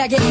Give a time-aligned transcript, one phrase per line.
[0.00, 0.22] Check it.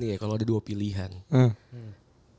[0.00, 1.12] Nih ya kalau ada dua pilihan.
[1.28, 1.52] Hmm.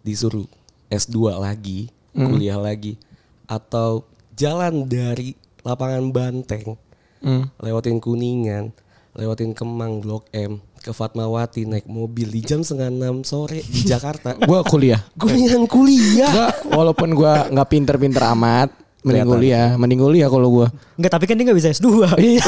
[0.01, 0.49] Disuruh
[0.89, 2.97] S2 lagi, kuliah lagi
[3.45, 6.77] atau jalan dari lapangan Banteng
[7.23, 7.47] Hmm.
[7.63, 8.75] lewatin Kuningan,
[9.15, 14.35] lewatin Kemang Blok M ke Fatmawati naik mobil di jam setengah enam sore di Jakarta.
[14.35, 14.99] Gue kuliah.
[15.15, 16.27] Gue mendingan kuliah.
[16.27, 16.47] Gua
[16.83, 20.67] walaupun gue nggak pinter-pinter amat, mending kuliah, mending kuliah kalau gue.
[20.95, 21.87] Enggak, tapi kan dia enggak bisa S2.
[22.15, 22.43] Iya.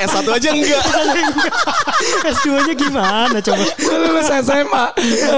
[0.00, 0.82] S1 aja enggak.
[2.24, 3.64] S2-nya gimana coba?
[3.78, 4.84] lulus SMA.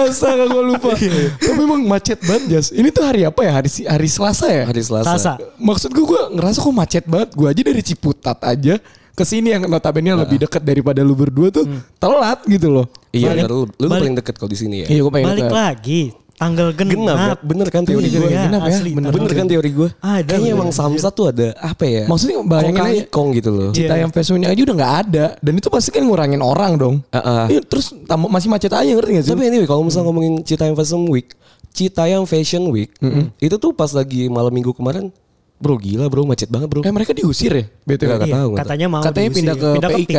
[0.06, 0.90] Astaga gue lupa.
[0.94, 2.66] Tapi emang macet banget Jas.
[2.70, 3.52] Ini tuh hari apa ya?
[3.52, 4.64] Hari hari Selasa ya?
[4.64, 5.06] Hari Selasa.
[5.08, 5.32] Selasa.
[5.56, 7.28] Maksud gue gue ngerasa kok macet banget.
[7.34, 8.78] Gue aja dari Ciputat aja
[9.12, 11.64] ke sini yang notabene lebih dekat daripada lu berdua tuh
[11.96, 12.86] telat gitu loh.
[13.10, 14.86] Iya, Balik- lu, lu balik- paling deket kalau di sini ya.
[14.86, 15.56] Iya gue pengen Balik dekat.
[15.56, 16.02] lagi.
[16.36, 16.92] Tanggal genap.
[16.92, 17.34] Genap, ya?
[17.40, 18.28] bener kan teori gue?
[18.28, 18.90] Iya, genap ya, asli.
[18.92, 19.08] bener.
[19.08, 19.88] Bener kan teori gue?
[19.98, 22.04] Ada, Kayaknya emang Samsat tuh ada apa ya?
[22.04, 23.02] Maksudnya bayangin Kong aja.
[23.08, 23.70] Kong gitu loh.
[23.70, 24.04] Cita Iya.
[24.04, 26.96] yang fashionnya aja udah nggak ada dan itu pasti kan ngurangin orang dong.
[27.08, 27.44] Heeh.
[27.50, 29.32] Iya, terus tambah masih macet aja ngerti gak sih?
[29.32, 31.28] Tapi anyway kalau misalnya ngomongin Citayam Fashion Week,
[31.70, 32.92] Citayam Fashion Week
[33.38, 35.08] itu tuh pas lagi malam minggu kemarin,
[35.56, 36.80] bro gila bro macet banget bro.
[36.80, 37.64] eh mereka diusir ya?
[37.82, 38.12] BTW.
[38.12, 39.38] Nggak Iya, tahu, katanya mau Katanya diusir.
[39.40, 40.16] pindah ke PIK.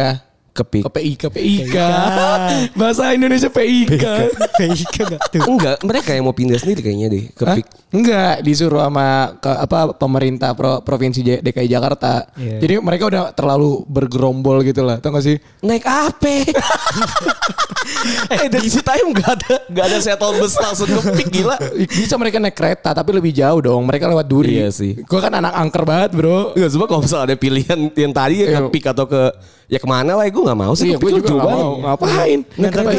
[0.58, 0.82] Kepik.
[0.84, 1.76] Ke PIK, PIK.
[2.74, 4.04] Bahasa Indonesia PIK.
[4.58, 5.44] PIK enggak tuh.
[5.46, 7.24] Enggak, mereka yang mau pindah sendiri kayaknya deh.
[7.38, 7.54] Hah?
[7.54, 7.66] Kepik.
[7.88, 12.26] Enggak, disuruh sama ke apa pemerintah pro- provinsi DKI Jakarta.
[12.34, 12.58] Iya.
[12.58, 14.98] Jadi mereka udah terlalu bergerombol gitu lah.
[14.98, 15.38] Tau gak sih?
[15.62, 16.34] Naik apa?
[18.28, 21.56] eh dari Citayam gak ada gak ada shuttle bus langsung kepik gila.
[21.86, 23.86] Bisa mereka naik kereta tapi lebih jauh dong.
[23.86, 24.58] Mereka lewat Duri.
[24.58, 24.98] Iya sih.
[25.00, 26.52] Gue kan anak angker banget bro.
[26.54, 28.60] Enggak coba kalau misalnya ada pilihan yang tadi ya Iya.
[28.64, 29.22] kepik atau ke
[29.68, 30.96] ya ke mana lah gue gak mau sih.
[30.96, 31.72] Iya, gue juga gak mau.
[31.84, 32.40] Ngapain?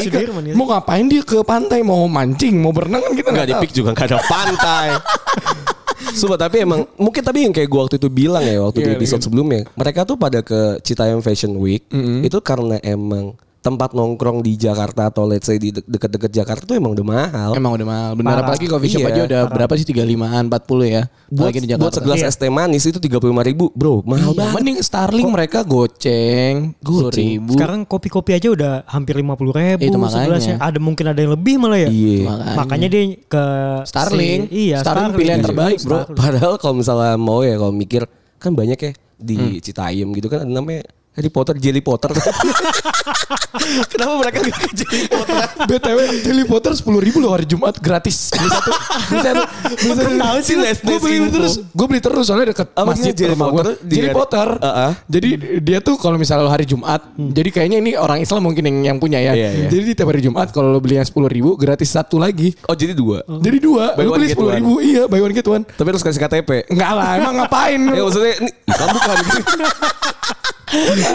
[0.04, 0.54] Sudirman ya.
[0.54, 1.80] Mau ngapain dia ke pantai?
[1.80, 2.54] Mau mancing?
[2.60, 4.86] Mau berenang kan kita Enggak di nggak pik juga gak ada pantai.
[6.18, 8.98] Sumpah tapi emang mungkin tapi yang kayak gue waktu itu bilang ya waktu di Iya,
[8.98, 9.26] episode iya.
[9.26, 11.82] sebelumnya mereka tuh pada ke Citayam Fashion Week
[12.22, 16.74] itu karena emang tempat nongkrong di Jakarta atau let's say di de- deket-deket Jakarta tuh
[16.74, 17.50] emang udah mahal.
[17.52, 18.10] Emang udah mahal.
[18.14, 18.42] Benar Parah.
[18.46, 20.54] apalagi coffee shop Iya, aja udah berapa sih 35-an 40
[20.86, 21.02] ya.
[21.28, 21.96] buat, di buat Jakarta.
[21.98, 22.28] segelas Iya.
[22.28, 24.54] es teh manis itu 35 ribu bro mahal Iya, banget.
[24.54, 27.12] mending Starling mereka goceng, Goceng.
[27.12, 27.52] ribu.
[27.52, 30.24] Sekarang kopi-kopi aja udah hampir 50 ribu Itu makanya.
[30.24, 30.56] segelasnya.
[30.58, 31.88] Ada mungkin ada yang lebih malah ya.
[31.88, 32.24] Iya.
[32.24, 32.54] Makanya.
[32.56, 33.44] Makanya dia ke
[33.84, 34.40] Starling.
[34.44, 35.46] si- iya, Starling pilihan Iya.
[35.46, 35.98] terbaik, bro.
[36.00, 36.16] Starling.
[36.16, 38.02] Padahal kalau misalnya mau ya kalau mikir
[38.36, 39.58] kan banyak ya di Hmm.
[39.58, 40.86] Citayam gitu kan ada namanya
[41.18, 42.14] Harry Potter, Jelly Potter.
[43.90, 45.34] Kenapa mereka gak ke Jelly Potter?
[45.68, 48.30] BTW Jelly Potter 10 ribu loh hari Jumat gratis.
[48.30, 48.70] Beli satu.
[49.10, 49.42] Beli satu.
[49.82, 50.10] Beli satu.
[50.14, 51.52] tahu sih, les- Gue beli terus.
[51.74, 53.74] Gue beli terus soalnya deket Apa masjid Jelly Potter?
[53.74, 53.90] gue.
[53.90, 54.48] Jelly Potter.
[54.62, 54.90] Uh-uh.
[55.10, 55.28] Jadi
[55.58, 57.02] dia tuh kalau misalnya lo hari Jumat.
[57.18, 59.34] Jadi kayaknya ini orang Islam mungkin yang, yang punya ya.
[59.34, 59.68] Iya, iya.
[59.68, 62.54] Jadi di tiap hari Jumat kalau lo beli yang 10 ribu gratis satu lagi.
[62.70, 63.26] Oh jadi dua.
[63.26, 63.98] Jadi dua.
[63.98, 64.78] Buy Lo beli 10 ribu.
[64.78, 65.66] Iya buy one get one.
[65.66, 66.70] Tapi harus kasih KTP.
[66.70, 67.80] Enggak lah emang ngapain.
[67.90, 69.16] Ya maksudnya ini bukan.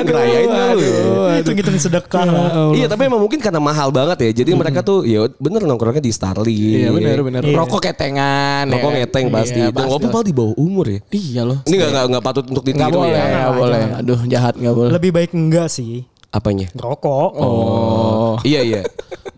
[0.02, 1.38] Ngerayain dulu ya.
[1.38, 2.26] Hitung-hitung sedekah.
[2.26, 2.74] Ya Allah.
[2.74, 4.44] Iya tapi emang mungkin karena mahal banget ya.
[4.44, 6.81] Jadi mereka tuh ya bener nongkrongnya di Starling.
[6.81, 7.42] Iya benar benar.
[7.46, 7.56] Iya.
[7.58, 8.66] Rokok ketengan.
[8.74, 8.98] Rokok ya.
[9.06, 9.62] ngeteng pasti.
[9.62, 11.00] Iya, Dan walaupun malah di bawah umur ya.
[11.14, 11.58] Iya loh.
[11.70, 13.26] Ini gak, gak, gak patut untuk Nggak ditiru boleh, ya.
[13.30, 13.81] nggak boleh.
[14.02, 14.92] Aduh jahat nggak boleh.
[14.98, 16.06] Lebih baik enggak sih.
[16.34, 16.66] Apanya?
[16.74, 17.30] Ngerokok.
[17.38, 18.34] Oh.
[18.42, 18.81] Iya iya.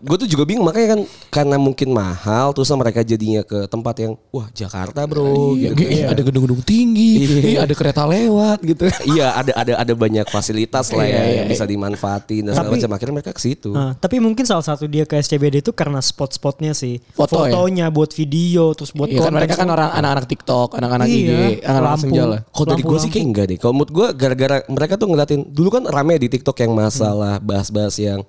[0.06, 4.12] Gue tuh juga bingung makanya kan karena mungkin mahal terus mereka jadinya ke tempat yang
[4.30, 5.58] wah Jakarta bro.
[5.58, 5.82] Iya, gitu.
[5.82, 8.86] iya, ada gedung-gedung tinggi, iya, ada kereta lewat gitu.
[9.02, 12.70] Iya ada ada ada banyak fasilitas lah ya Iya, iya, yang bisa dimanfaatin dan segala
[12.70, 13.70] Tapi- macam akhirnya mereka ke situ.
[13.74, 17.02] Nah, tapi mungkin salah satu dia ke SCBD itu karena spot-spotnya sih.
[17.10, 17.50] Foto ya?
[17.50, 21.38] Fotonya buat video terus buat Iya kan mereka kan orang anak-anak TikTok, anak-anak IG, Iya,
[21.66, 22.02] anak-anak lampu.
[22.06, 22.40] senja lah.
[22.46, 23.58] Kalau dari gue sih kayak enggak deh.
[23.58, 27.96] Kalau menurut gue gara-gara mereka tuh ngeliatin dulu kan rame di TikTok yang masalah bahas-bahas
[27.98, 28.20] yang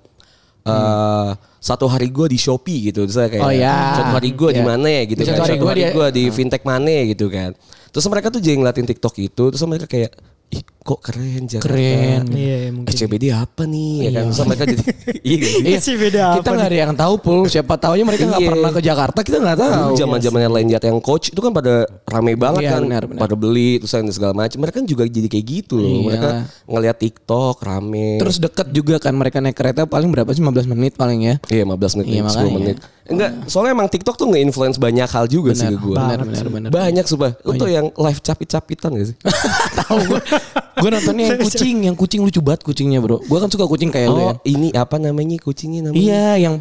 [0.68, 3.98] eh satu hari gue di Shopee gitu, terus kayak Oh, iya.
[3.98, 4.68] satu hari gue di Iya.
[4.68, 7.50] mana ya gitu Satu kan, hari satu hari gue di fintech mana ya gitu kan.
[7.90, 10.14] Terus mereka tuh jadi ngeliatin TikTok itu, terus mereka kayak
[10.48, 11.68] ih kok keren Jakarta.
[11.68, 12.22] Keren.
[12.32, 12.88] Iya, mungkin.
[12.88, 14.24] SCBD apa nih ya kan?
[14.32, 14.82] Terus mereka jadi
[15.28, 15.60] iya sih?
[15.60, 17.40] Iya sih beda Kita apa nggak ada yang tahu pul.
[17.44, 18.48] Siapa tahunya mereka nggak Iya.
[18.48, 19.72] pernah ke Jakarta, kita nggak tahu.
[19.92, 23.20] Dulu zaman-zamannya lain jat yang coach itu kan pada rame banget Iya, kan, benar, benar.
[23.20, 24.56] pada beli terus segala macam.
[24.56, 25.88] Mereka kan juga jadi kayak gitu loh.
[25.90, 26.04] Iya.
[26.08, 26.28] Mereka
[26.64, 28.08] ngeliat TikTok rame.
[28.16, 31.34] Terus deket juga kan mereka naik kereta paling berapa sih 15 menit paling ya.
[31.52, 32.56] Iya 15 menit, Iya, 10 makanya.
[32.56, 32.78] menit.
[33.08, 35.96] Enggak, soalnya emang TikTok tuh nge-influence banyak hal juga sih ke gue.
[35.96, 36.68] Benar, benar, benar.
[36.68, 37.40] Banyak sumpah.
[37.40, 39.16] Lu tuh yang live capit-capitan gak sih?
[39.80, 40.20] Tahu gue.
[40.78, 43.18] Gue nontonnya yang kucing, yang kucing lucu banget kucingnya bro.
[43.22, 44.26] Gue kan suka kucing kayak lu ya.
[44.30, 46.00] Oh, ini apa namanya kucingnya namanya?
[46.00, 46.54] Iya, yang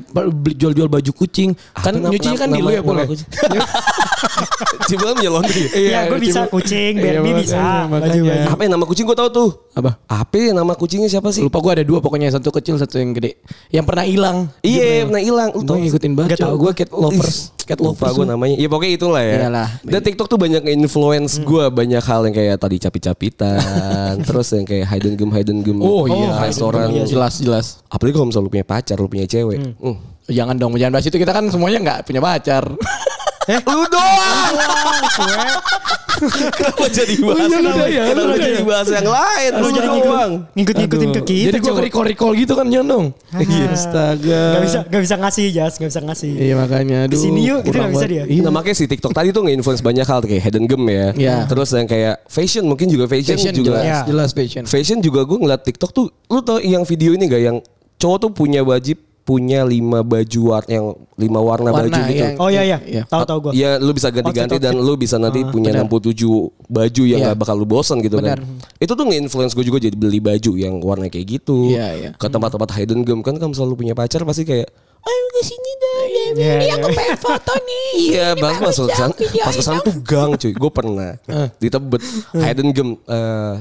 [0.57, 1.53] jual-jual baju kucing.
[1.77, 3.05] Kan nyucinya kan di lu ya, ya?
[3.05, 3.27] kucing?
[4.87, 5.63] Coba punya laundry.
[5.71, 7.33] Iya, gue bisa kucing, Iya, Barbie
[7.91, 8.49] makanya, bisa.
[8.49, 9.49] Apa yang nama kucing gue tahu tuh?
[9.75, 9.99] Apa?
[10.09, 11.43] Apa ya nama kucingnya siapa sih?
[11.43, 13.37] Lupa gue ada dua pokoknya satu kecil satu yang gede.
[13.69, 14.37] Yang pernah hilang.
[14.63, 15.49] Iya, pernah hilang.
[15.53, 16.29] Lu Gue ngikutin banget.
[16.37, 17.56] Nggak tahu Gue cat lovers.
[17.67, 18.55] Cat Lupa gue namanya.
[18.55, 19.35] Ya pokoknya itulah ya.
[19.43, 19.69] Iyalah.
[19.83, 24.87] Dan TikTok tuh banyak influence gue banyak hal yang kayak tadi capit-capitan, terus yang kayak
[24.87, 25.83] hidden game hidden game.
[25.83, 26.39] Oh iya.
[26.47, 26.95] restoran.
[26.95, 27.65] Iya, jelas jelas.
[27.91, 29.59] Apalagi kalau misalnya lu punya pacar, lu punya cewek.
[29.83, 29.99] Hmm.
[30.31, 31.17] Jangan dong, jangan bahas itu.
[31.19, 32.63] Kita kan semuanya nggak punya pacar.
[33.47, 34.53] Lu doang.
[36.17, 37.45] Kenapa jadi bahas?
[37.45, 38.65] iya, lu dah ya, lu Kenapa dah jadi ya.
[38.65, 39.51] bahas yang lain?
[39.53, 40.31] Lu doang.
[40.57, 41.45] ngikut, ngikut-ngikutin ke kita.
[41.47, 41.79] Jadi gue coba.
[41.85, 43.05] recall recall gitu kan jangan dong.
[43.37, 43.65] Iya.
[43.69, 44.41] Astaga.
[44.49, 46.31] Gak bisa, gak bisa ngasih Jas, gak bisa ngasih.
[46.33, 46.97] Iya makanya.
[47.05, 48.23] Aduh, Ke sini yuk, gitu nggak bisa dia.
[48.25, 48.41] Iya.
[48.41, 51.07] Nah makanya si TikTok tadi tuh nge-influence banyak hal kayak hidden game ya.
[51.13, 51.35] Iya.
[51.45, 53.69] Terus yang kayak fashion mungkin juga fashion, Fashion juga.
[53.77, 53.99] jelas, Iya.
[54.09, 54.63] jelas fashion.
[54.65, 57.57] Fashion juga gue ngeliat TikTok tuh, lu tau yang video ini gak yang
[57.97, 58.97] cowok tuh punya wajib
[59.27, 60.87] punya lima baju warna yang
[61.19, 62.15] lima warna, baju Warna, gitu.
[62.15, 62.29] iya.
[62.39, 63.03] Oh iya iya, Iya.
[63.03, 63.59] tahu tahu gue.
[63.59, 65.83] Ya lu bisa ganti-ganti Outfit, dan lu bisa nanti Ah, punya benar.
[65.83, 67.27] 67 baju yang Iya.
[67.27, 68.39] gak bakal lu bosan gitu Benar.
[68.39, 68.47] kan.
[68.79, 71.75] Itu tuh nge-influence gue juga jadi beli baju yang warna kayak gitu.
[71.75, 72.09] Iya, iya.
[72.15, 74.71] Ke tempat-tempat hidden game kan kalau selalu punya pacar pasti kayak
[75.03, 76.07] ayo ke sini dong.
[76.07, 76.73] Iya, iya.
[76.87, 77.85] pengen foto nih.
[78.07, 80.55] Iya, pas masuk kesan, pas kesan tuh gang cuy.
[80.55, 81.47] Gue pernah Eh.
[81.57, 81.99] di Tebet
[82.31, 83.53] hidden game eh,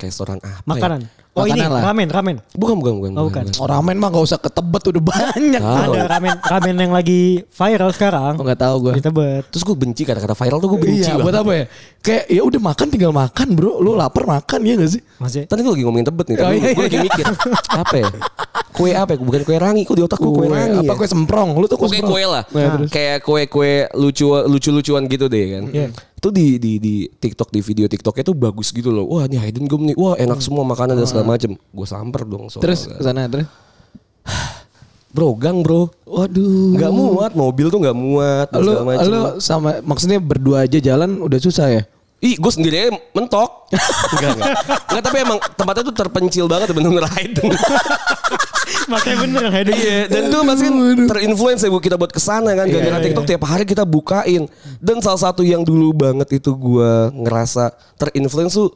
[0.00, 0.48] restoran apa?
[0.48, 0.56] ya?
[0.64, 1.00] Makanan.
[1.32, 1.82] Oh ini lah.
[1.84, 2.36] ramen, ramen.
[2.50, 3.10] Bukan, bukan, bukan.
[3.14, 3.46] Oh, bukan.
[3.56, 5.62] Oh, ramen mah gak usah ketebet udah banyak.
[5.62, 5.86] Ah.
[5.86, 8.34] Ada ramen ramen yang lagi viral sekarang.
[8.34, 8.92] Oh nggak tahu gue.
[8.98, 9.46] Di Tebet.
[9.46, 11.38] Terus gue benci kata-kata viral tuh gue benci Iya, buat banget.
[11.38, 11.64] apa ya?
[12.00, 13.72] Kayak ya udah makan tinggal makan, Bro.
[13.78, 15.02] Lu lapar makan ya gak sih?
[15.16, 17.06] Masih Tadi gue lagi ngomongin Tebet nih, Oh, tapi iya, gue lagi iya.
[17.06, 17.26] mikir
[17.70, 18.08] apa ya?
[18.68, 19.18] Kue apa ya?
[19.18, 20.98] Bukan kue rangi, kok di otak gue kue rangi apa ya?
[20.98, 21.48] kue semprong?
[21.54, 22.10] Lu tuh kue semprong.
[22.10, 22.90] kue lah, Nah, terus.
[22.90, 25.64] kayak kue-kue lucu lucu-lucuan gitu deh kan.
[25.70, 25.88] Iya.
[26.18, 29.06] Itu di di di TikTok di video TikToknya tuh bagus gitu loh.
[29.06, 31.54] Wah ini hidden game nih, wah enak semua makanan dan segala macem.
[31.54, 32.50] Gue samper dong.
[32.50, 32.64] soalnya.
[32.66, 33.46] Terus ke sana terus.
[35.08, 36.76] bro gang bro, Waduh.
[36.76, 39.08] nggak muat mobil tuh nggak muat macem.
[39.08, 41.82] lu sama maksudnya berdua aja jalan udah susah ya?
[42.18, 43.70] Ih, gue sendiri aja mentok.
[44.18, 44.54] enggak, enggak.
[44.90, 47.46] Enggak, tapi emang tempatnya tuh terpencil banget bener-bener hidden.
[48.92, 49.74] Makanya bener Hayden.
[49.76, 50.74] Iya, dan itu masih kan
[51.08, 54.48] terinfluence ya bu kita buat ke sana kan gara-gara Iya, TikTok tiap hari kita bukain.
[54.80, 58.72] Dan salah satu yang dulu banget itu gua ngerasa terinfluence tuh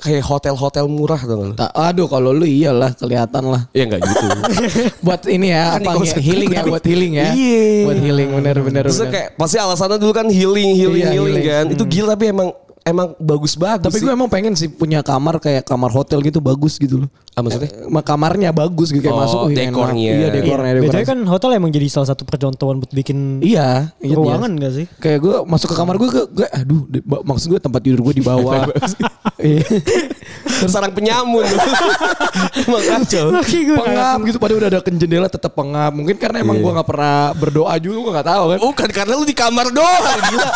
[0.00, 1.20] kayak hotel-hotel murah?
[1.54, 3.62] Ta- aduh kalau lu iyalah kelihatan lah.
[3.70, 4.26] Iya enggak gitu.
[5.06, 7.28] buat ini ya Kan apa konsep healing ya buat healing ya.
[7.34, 7.64] Iya.
[7.86, 8.82] Buat healing bener bener.
[8.88, 9.12] Terus bener.
[9.12, 11.46] kayak pasti alasannya dulu kan healing, healing, Iya, healing, healing.
[11.46, 11.64] kan.
[11.74, 12.48] Itu gila tapi emang
[12.84, 13.88] emang bagus bagus.
[13.88, 17.08] Tapi gue emang pengen sih punya kamar kayak kamar hotel gitu bagus gitu loh.
[17.34, 17.66] Ah, maksudnya?
[17.66, 19.74] Eh, kamarnya bagus gitu kayak Oh, masuk wih, enak.
[19.74, 20.12] dekornya.
[20.14, 20.70] Iya dekornya.
[20.70, 21.06] Iya, dekornya.
[21.08, 24.62] Kan hotel emang jadi salah satu percontohan buat bikin Iya, iya, ruangan iya.
[24.62, 24.86] gak sih?
[25.02, 26.80] Kayak gue masuk ke kamar gue, gue, gue aduh,
[27.26, 28.68] maksud gue tempat tidur gue di bawah.
[30.64, 31.44] Sarang penyamun.
[32.54, 33.26] emang kacau.
[33.34, 35.92] Oke, gue pengap gitu, padahal udah ada ke jendela tetap pengap.
[35.92, 36.64] Mungkin karena emang Iya.
[36.64, 38.58] gue nggak pernah berdoa juga, gue nggak tahu kan.
[38.60, 40.48] Bukan karena lu di kamar doang gila.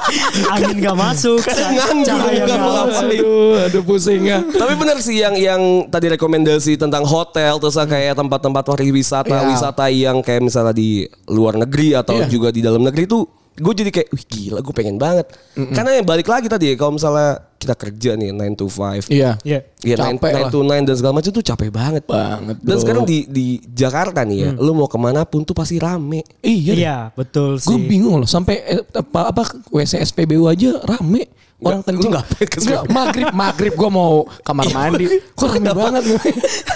[0.54, 3.08] angin gak masuk, Nganggur, cahaya nggak masuk.
[3.10, 4.38] Aduh, aduh pusing ya.
[4.42, 9.48] Tapi bener sih yang yang tadi rekomendasi tentang hotel terus kayak tempat-tempat pariwisata, Iya.
[9.50, 12.28] wisata yang kayak misalnya di luar negeri atau Iya.
[12.28, 15.26] juga di dalam negeri tuh gue jadi kayak wih gila gue pengen banget.
[15.54, 19.12] Karena yang balik lagi tadi kalau misalnya kita kerja nih 9 to 5.
[19.12, 19.36] Iya.
[19.44, 19.60] Iya.
[19.84, 20.48] Iya 9, Capek lah.
[20.48, 22.02] to 9 dan segala macam tuh capek banget.
[22.08, 22.80] Banget, Dan bro.
[22.80, 26.24] sekarang di di Jakarta nih ya, lu mau ke mana pun tuh pasti rame.
[26.40, 26.72] Iya.
[26.72, 27.68] Iya, betul sih.
[27.68, 31.28] Gue bingung loh sampai eh, apa apa WC SPBU aja rame.
[31.60, 35.20] Orang Nggak, ke Nggak, maghrib, maghrib gue mau kamar mandi.
[35.36, 36.20] Kok rame banget gue.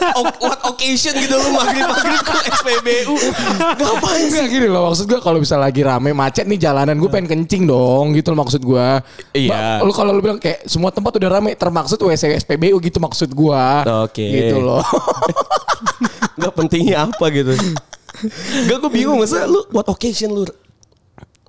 [0.44, 3.16] What occasion gitu lu maghrib-maghrib ke SPBU.
[3.80, 7.32] Ngapain sih gini loh maksud gue kalau bisa lagi rame macet nih jalanan gue pengen
[7.32, 8.88] kencing dong gitu loh maksud gue.
[9.32, 9.80] Iya.
[9.80, 13.64] Lu kalau lu bilang kayak semua tempat udah rame termaksud WC SPBU gitu maksud gue.
[14.04, 14.20] Oke.
[14.20, 14.84] Gitu loh.
[16.44, 17.56] Gak pentingnya apa gitu.
[18.68, 20.44] Gak gue bingung masa lu what occasion lu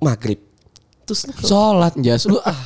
[0.00, 0.45] maghrib.
[1.06, 2.58] Terus Sholat jas lu ah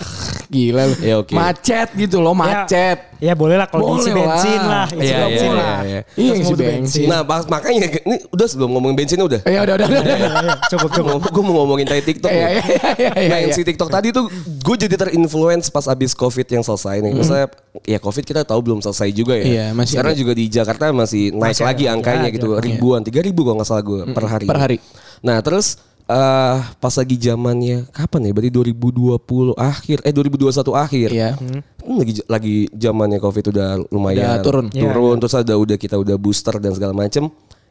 [0.49, 0.97] gila lu.
[1.04, 1.37] Ya, oke.
[1.37, 3.12] Macet gitu loh macet.
[3.20, 4.88] Ya boleh lah kalau Boleh diisi bensin lah.
[4.88, 4.97] lah.
[4.97, 5.68] Isi Iya, bensin iya, lah.
[5.68, 6.00] iya, iya.
[6.16, 7.04] Iya Terus isi bensin.
[7.04, 9.40] Nah makanya ini udah sebelum ngomongin bensinnya udah.
[9.44, 10.00] Ya udah udah udah.
[10.00, 10.16] udah.
[10.16, 11.20] Iya, iya, Cukup cukup.
[11.28, 12.32] Gue mau ngomongin tadi TikTok.
[12.32, 12.54] Iya nih.
[12.56, 13.28] iya iya iya.
[13.28, 13.59] Nah, yang iya.
[13.61, 14.25] si TikTok tadi tuh
[14.64, 17.12] gue jadi terinfluence pas abis COVID yang selesai nih.
[17.12, 17.47] Misalnya
[17.85, 19.44] ya COVID kita tahu belum selesai juga ya.
[19.44, 20.20] Iya, masih Sekarang ada.
[20.25, 22.56] juga di Jakarta masih naik Masih lagi ada, angkanya gitu.
[22.56, 24.47] Ribuan, tiga ribu kalau nggak salah gue per hari.
[24.49, 24.76] Per hari.
[25.20, 25.76] Nah terus
[26.10, 28.32] eh pas lagi zamannya kapan ya?
[28.34, 31.08] Berarti 2020 akhir, eh 2021 akhir.
[31.14, 31.30] Iya.
[31.38, 34.66] Hmm, lagi lagi zamannya covid udah lumayan Udah turun.
[34.68, 37.30] turun terus ada udah kita udah booster dan segala macem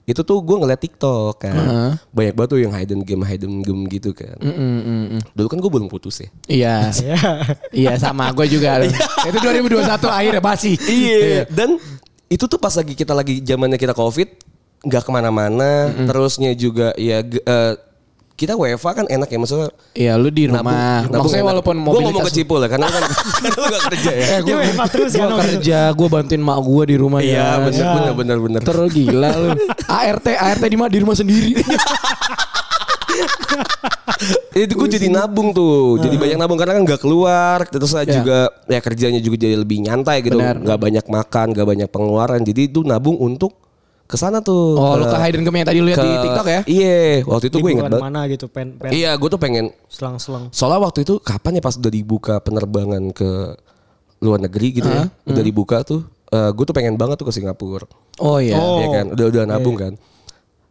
[0.10, 1.54] itu tuh gue ngeliat TikTok kan.
[2.10, 4.34] Banyak banget tuh yang hidden game hidden game gitu kan.
[5.38, 6.30] Dulu kan gue belum putus ya.
[6.50, 6.76] Iya.
[7.06, 7.20] Iya.
[7.70, 8.82] Iya sama gue juga.
[8.82, 10.74] itu 2021 akhir ya masih.
[10.82, 11.46] Iya.
[11.54, 11.78] Dan
[12.26, 14.34] itu tuh pas lagi kita lagi zamannya kita covid
[14.82, 15.94] nggak ke mana-mana.
[16.10, 17.74] Terusnya juga ya eh,
[18.40, 19.68] kita WFA kan enak ya maksudnya.
[19.92, 20.64] Iya lu di rumah.
[21.04, 21.50] nabung Maksudnya enak.
[21.52, 23.04] walaupun Gua ngomong ke Cipul ya karena kan
[23.36, 24.26] karena lu gak kerja ya.
[24.26, 25.52] Eh, gue WFH terus kan, gua waktu itu.
[25.60, 27.48] kerja, gue bantuin mak gue di rumah Iya ya.
[27.62, 28.62] bener bener bener bener.
[28.64, 29.50] Terus gila lu.
[30.00, 31.52] ART, ART di, di rumah sendiri.
[34.52, 38.20] itu gue jadi nabung tuh jadi banyak nabung karena kan nggak keluar terus saya Ya.
[38.20, 40.60] juga ya kerjanya juga jadi lebih nyantai gitu Benar.
[40.60, 43.56] nggak banyak makan nggak banyak pengeluaran jadi itu nabung untuk
[44.10, 46.24] ke sana tuh Oh, lu ke- ke hidden game yang tadi lu lihat di ke-
[46.24, 46.62] TikTok ya?
[46.68, 48.02] iya waktu itu gue ingat banget.
[48.02, 48.90] mana gitu pen pen.
[48.90, 50.50] Iya gue tuh pengen selang-selang.
[50.50, 53.30] soalnya waktu itu kapan ya pas udah dibuka penerbangan ke
[54.20, 55.08] luar negeri gitu ya?
[55.24, 57.86] Udah dibuka tuh eh, gue tuh pengen banget tuh ke Singapura.
[58.18, 58.54] Oh iya.
[58.54, 58.78] Oh.
[58.80, 59.06] Iya kan?
[59.12, 59.94] Udah udah nabung kan?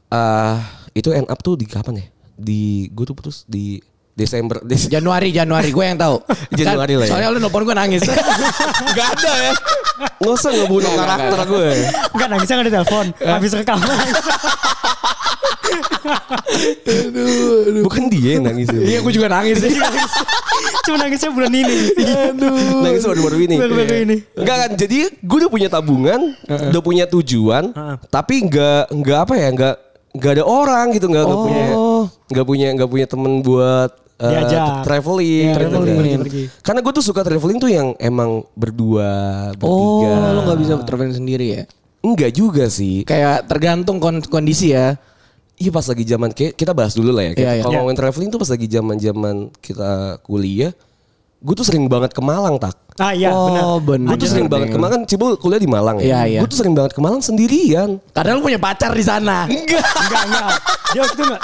[0.09, 0.59] Ah
[0.93, 2.07] itu end up tuh di kapan ya?
[2.35, 3.79] Di gue tuh putus di
[4.19, 6.19] Desember Des- Januari, Januari gue yang tahu.
[6.59, 7.11] Januari lah ya.
[7.15, 8.03] Soalnya lu nelfon gue nangis.
[8.99, 9.53] Gak ada ya.
[10.19, 11.69] Nggak usah ngebunuh karakter gue.
[12.19, 13.05] Enggak nangisnya enggak di telepon.
[13.23, 13.97] Habis rekaman.
[17.87, 18.67] Bukan dia yang nangis.
[18.75, 19.63] Iya gue juga nangis.
[20.87, 21.77] Cuma nangisnya bulan ini.
[22.83, 23.57] Nangis baru-baru ini.
[23.59, 24.17] Baru-baru ini.
[24.35, 24.71] Enggak kan.
[24.75, 27.71] Jadi gue udah punya tabungan, udah punya tujuan,
[28.11, 29.75] tapi nggak nggak apa ya, nggak
[30.19, 31.67] nggak ada orang gitu, nggak punya
[32.29, 34.83] nggak punya nggak punya temen buat eh, Diajak.
[34.83, 35.99] traveling, Iya, gitu traveling, kan.
[36.19, 36.43] pergi-pergi.
[36.61, 39.11] Karena gue tuh suka traveling tuh yang emang berdua,
[39.59, 40.35] Oh, bertiga.
[40.35, 41.63] lu gak bisa traveling sendiri ya?
[41.99, 43.03] Enggak juga sih.
[43.03, 44.99] Kayak tergantung kon- kondisi ya.
[45.55, 47.33] Iya pas lagi zaman kita bahas dulu lah ya.
[47.33, 47.61] Kayak Iya, iya.
[47.61, 47.79] Kalau Iya.
[47.81, 49.91] ngomongin traveling tuh pas lagi zaman zaman kita
[50.23, 50.71] kuliah,
[51.39, 52.79] gue tuh sering banget ke Malang tak.
[52.95, 53.47] Ah iya Oh,
[53.79, 53.79] benar.
[53.81, 54.09] benar.
[54.11, 54.93] Gue tuh sering banget ke Malang.
[54.93, 56.23] kan Cibul kuliah di Malang ya.
[56.23, 56.39] iya.
[56.39, 57.99] Gue tuh sering banget ke Malang sendirian.
[58.09, 59.47] Karena lu punya pacar di sana.
[59.47, 59.83] Enggak.
[59.83, 60.51] Enggak enggak.
[60.89, 61.25] Dia waktu itu.
[61.29, 61.39] Waktu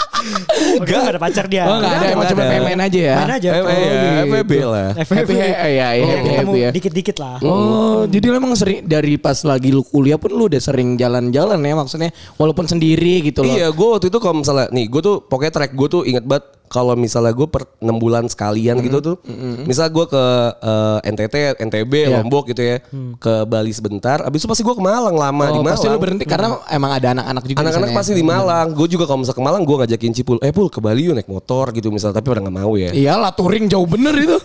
[0.80, 1.62] itu enggak ada pacar dia.
[1.64, 3.16] Oh, enggak ada, emang cuma main aja ya.
[3.18, 3.48] Main aja.
[3.52, 4.22] Oh, eh, ya.
[4.24, 4.88] FWB lah.
[4.96, 6.68] Happy, iya, iya, Oh, ketemu ya.
[6.72, 7.36] dikit-dikit lah.
[7.40, 11.58] Oh, jadi lu emang sering dari pas lagi lu kuliah pun lu udah sering jalan-jalan
[11.58, 13.52] ya maksudnya walaupun sendiri gitu loh.
[13.52, 16.44] Iya, gue waktu itu kalau misalnya nih, gue tuh pokoknya track gue tuh inget banget
[16.64, 19.16] kalau misalnya gue per 6 bulan sekalian gitu tuh,
[19.62, 20.24] misal gue ke
[20.58, 22.18] eh, NTT, NTB, Iya.
[22.18, 22.80] Lombok gitu ya,
[23.14, 25.70] ke Bali sebentar, abis itu pasti gue ke Malang lama di Oh, Malang.
[25.70, 27.98] pasti lu berhenti karena emang ada anak-anak juga di Anak-anak sana ya.
[28.00, 28.66] pasti di Malang.
[28.74, 31.74] Gue juga kalau ke Malang gue ngajakin Cipul, eh Pul ke Bali yuk naik motor
[31.74, 32.94] gitu misal, tapi pada nggak mau ya.
[32.94, 34.38] Iyalah touring jauh bener itu.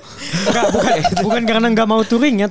[0.50, 0.98] Enggak, bukan,
[1.30, 2.48] bukan karena enggak mau touring ya.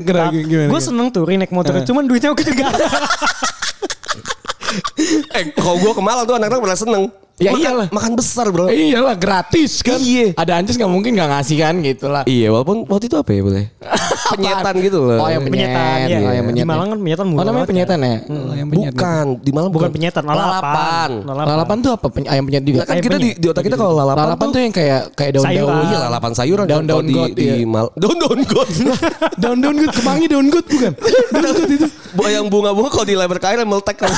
[0.70, 2.88] Gue seneng touring naik motor, cuman duitnya waktu itu enggak ada.
[5.36, 7.10] eh kalau gue ke Malang tuh anak-anak pada seneng.
[7.38, 7.86] Ya makan, iyalah.
[7.94, 8.66] Makan besar bro.
[8.66, 9.94] Iyalah gratis kan.
[10.02, 10.34] Iya.
[10.34, 12.26] Ada anjis nggak mungkin nggak ngasih kan gitu lah.
[12.26, 13.64] Iya walaupun waktu itu apa ya boleh?
[14.34, 15.18] penyetan gitu loh.
[15.22, 15.70] Oh yang penyet.
[15.70, 16.18] Penyetan, iya.
[16.18, 16.66] Oh, yang Di penyet.
[16.66, 18.16] Malang kan penyetan murah Oh namanya banget penyetan ya?
[18.26, 18.92] Oh, yang penyet.
[18.92, 21.10] Bukan, di Malang Bukan penyetan, lalapan.
[21.22, 21.46] Lalapan.
[21.46, 22.06] Lalapan tuh apa?
[22.10, 22.80] Peny- ayam penyet juga.
[22.84, 25.76] Kan kita di, di otak kita kalau lalapan, Lalapan tuh, tuh yang kayak kayak daun-daun.
[25.88, 27.54] Iya lalapan sayuran kan Daun-daun kalau di, got, di iya.
[27.62, 28.68] Mal daun-daun got.
[29.42, 30.92] Daun-daun gut, kemangi daun gut bukan?
[31.30, 31.86] Daun gut itu.
[32.18, 34.10] Bu- yang bunga-bunga kalau di lebar kain meletek kan.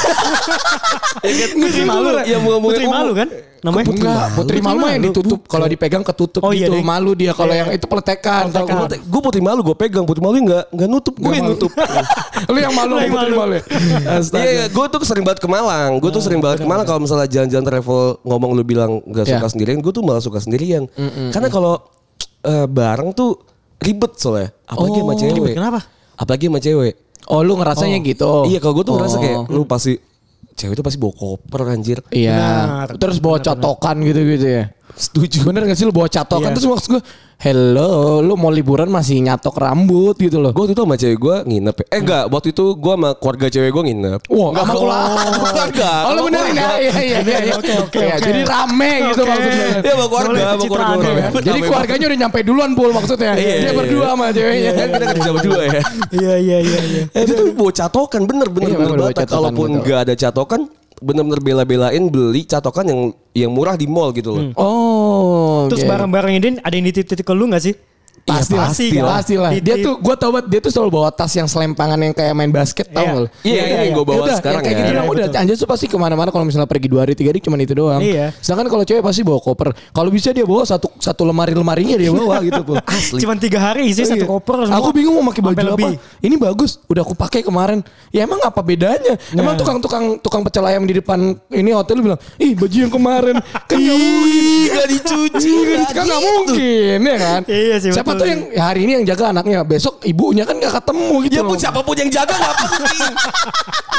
[1.21, 1.49] ya kan?
[1.53, 2.09] Putri Malu.
[2.25, 3.29] Yang bunga-bunga Putri Malu kan?
[3.61, 4.31] Namanya Putri Malu.
[4.35, 5.41] Putri Malu yang ditutup.
[5.45, 6.77] Kalau dipegang ketutup Oh, iya gitu.
[6.77, 6.83] deh.
[6.83, 7.33] Malu dia.
[7.33, 7.61] Kalau Iya.
[7.63, 8.49] yang itu peletekan.
[8.49, 8.75] Peletekan.
[8.75, 8.87] gua.
[8.97, 11.71] Gue putri malu gue pegang putri malu nggak nggak nutup gue yang nutup.
[12.51, 13.35] Lu yang malu, Putri malu.
[13.37, 13.63] Malu ya?
[14.17, 14.43] Astaga.
[14.43, 15.91] Iya, gue tuh sering banget ke Malang.
[15.99, 19.39] Gue tuh sering banget ke Malang kalau misalnya jalan-jalan travel ngomong lu bilang gak suka
[19.39, 19.51] Iya.
[19.51, 20.89] sendirian, gue tuh malah suka sendirian.
[21.31, 21.85] Karena kalau
[22.41, 23.37] eh, bareng tuh
[23.79, 24.49] ribet soalnya.
[24.65, 25.19] Apalagi sama Oh.
[25.19, 25.37] cewek.
[25.37, 25.81] Ribet, kenapa?
[26.15, 26.95] Apalagi sama cewek.
[27.27, 28.45] Oh lu ngerasanya gitu?
[28.45, 29.21] Iya, kalau gue tuh ngerasa Oh.
[29.21, 30.01] kayak lu pasti
[30.61, 31.99] cewek itu pasti bawa koper anjir.
[32.13, 32.37] Iya.
[32.37, 32.89] Benar.
[33.01, 34.65] Terus bawa catokan gitu-gitu ya.
[34.95, 35.45] Setuju.
[35.45, 36.57] Bener gak sih lu bawa catokan Iya.
[36.57, 37.03] terus maksud gue
[37.41, 40.53] Hello, lu mau liburan masih nyatok rambut gitu loh.
[40.53, 41.87] Gue waktu itu sama cewek gue nginep ya.
[41.89, 44.21] Eh enggak, waktu itu gue sama keluarga cewek gue nginep.
[44.29, 44.81] Wah, Enggak sama oh.
[44.85, 45.91] keluarga.
[46.05, 46.69] Oh lu benerin ya?
[46.77, 47.39] Iya iya iya.
[47.41, 47.55] iya.
[47.57, 48.17] Oke, oke, Iya.
[48.21, 49.69] Jadi rame gitu maksudnya.
[49.81, 51.09] Iya sama keluarga, sama keluarga.
[51.09, 51.29] ya.
[51.41, 53.33] Jadi keluarganya udah nyampe duluan pul maksudnya.
[53.33, 54.11] Iya, Dia iya, berdua iya.
[54.13, 54.71] sama ceweknya.
[54.77, 55.81] Kan kita kerja berdua ya.
[56.13, 57.03] Iya iya iya iya.
[57.25, 59.17] Itu tuh bawa catokan bener bener bener bawa banget.
[59.25, 59.85] catokan Kalaupun gitu.
[59.89, 60.61] nggak ada catokan,
[61.01, 63.01] bener-bener bela-belain beli catokan yang
[63.33, 64.45] yang murah di mall gitu loh.
[64.55, 65.67] Oh.
[65.73, 65.91] Terus oke.
[65.91, 67.75] barang-barang ini ada yang dititip ke lu gak sih?
[68.33, 69.11] Pasti Iya, lah, pasti pasti lah.
[69.13, 69.51] Pasti lah.
[69.53, 72.33] Dia Di- tuh, gue tau banget, dia tuh selalu bawa tas yang selempangan yang kayak
[72.33, 73.11] main basket, tau Iya.
[73.11, 73.27] gak lu?
[73.27, 74.07] Iya, Iya, ini iya, yang gue iya.
[74.07, 74.81] bawa udah, sekarang yang kayak ya.
[74.81, 75.27] gitu Iya, udah.
[75.37, 78.01] Anjas tuh pasti ke mana-mana kalau misalnya pergi dua hari tiga hari cuman itu doang.
[78.01, 78.31] Iya.
[78.37, 79.69] Sedangkan kalau cewek pasti bawa koper.
[79.91, 82.77] Kalau bisa dia bawa satu satu lemari lemarinya dia bawa gitu pul.
[82.81, 83.19] Asli.
[83.19, 84.29] Cuman tiga hari isi satu Iya.
[84.29, 84.79] koper semua.
[84.79, 85.71] Aku bingung mau pakai baju apa.
[85.73, 85.93] lebih.
[86.21, 87.81] Ini bagus, udah aku pakai kemarin.
[88.09, 89.17] Ya emang apa bedanya?
[89.31, 89.59] Emang Nah.
[89.59, 91.19] tukang-tukang tukang pecel ayam di depan
[91.49, 94.69] ini hotel lu bilang, ih baju yang kemarin kan nggak mungkin.
[94.71, 95.55] Gak dicuci.
[95.91, 97.41] Kan nggak mungkin ya kan?
[97.45, 100.77] Iya sih, Siapa Atau yang ya hari ini yang jaga anaknya, besok ibunya kan gak
[100.77, 101.35] ketemu gitu.
[101.35, 101.61] Ya pun loh.
[101.61, 103.13] siapa pun yang jaga gak penting.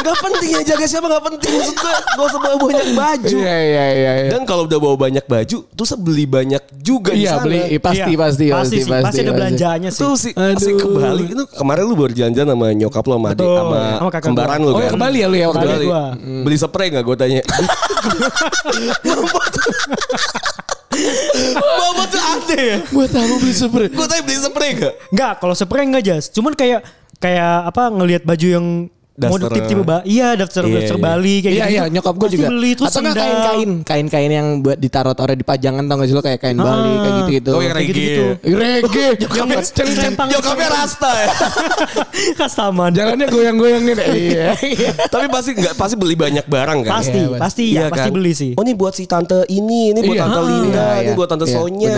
[0.01, 1.51] gak penting yang jaga siapa gak penting.
[1.51, 3.35] Maksud gue gak usah bawa banyak baju.
[3.35, 4.11] Iya iya iya.
[4.21, 4.29] iya.
[4.29, 7.43] Dan kalau udah bawa banyak baju, terus beli banyak juga di Iya sana.
[7.43, 10.01] beli pasti Iya, pasti pasti sih, pasti ada belanjaannya sih.
[10.01, 11.23] Itu sih asik ke Bali.
[11.27, 14.59] Itu kemarin lu baru jalan-jalan sama nyokap lu sama adik Betul, sama sama kakak kembaran
[14.59, 14.81] lu Oh kan.
[14.81, 15.73] ya ke Bali ya lu ya waktu Ke itu?
[15.73, 15.85] Bali.
[15.87, 16.03] gua.
[16.41, 17.41] Beli spray gak gue tanya.
[20.91, 22.77] Bapak tuh aneh ya.
[22.91, 23.87] Buat apa beli spray?
[23.89, 24.93] Gue tanya beli spray gak?
[25.11, 26.27] Enggak, kalau spray enggak jas.
[26.29, 26.83] Cuman kayak
[27.21, 28.65] kayak apa ngelihat baju yang
[29.21, 29.29] Daster.
[29.31, 31.03] mode tipe-tipe ba- iya daftar Iya, daftar iya.
[31.03, 31.73] Bali kayak Iya gitu.
[31.73, 32.47] iya nyokap gue juga.
[32.49, 36.39] beli terus Atau kain-kain, kain-kain yang buat ditaruh-taruh di pajangan tau gak sih lo kayak
[36.39, 37.51] kain Bali kayak gitu-gitu.
[37.51, 37.93] Oh yang Kayak reggae.
[37.93, 38.25] gitu-gitu.
[38.41, 39.09] Ih, Reggae.
[40.31, 41.29] Nyokapnya rasta ya.
[42.39, 42.91] Kastaman.
[42.91, 43.95] Jalannya goyang-goyang nih.
[44.11, 44.49] Iya.
[45.13, 46.91] Tapi pasti nggak pasti beli banyak barang kan?
[46.97, 48.15] Pasti, Iya, pasti Iya ya, pasti kan?
[48.15, 48.51] beli sih.
[48.53, 50.23] Oh ini buat si tante ini, ini buat Iya.
[50.23, 51.93] tante Ah, Linda, ini buat tante Sonya,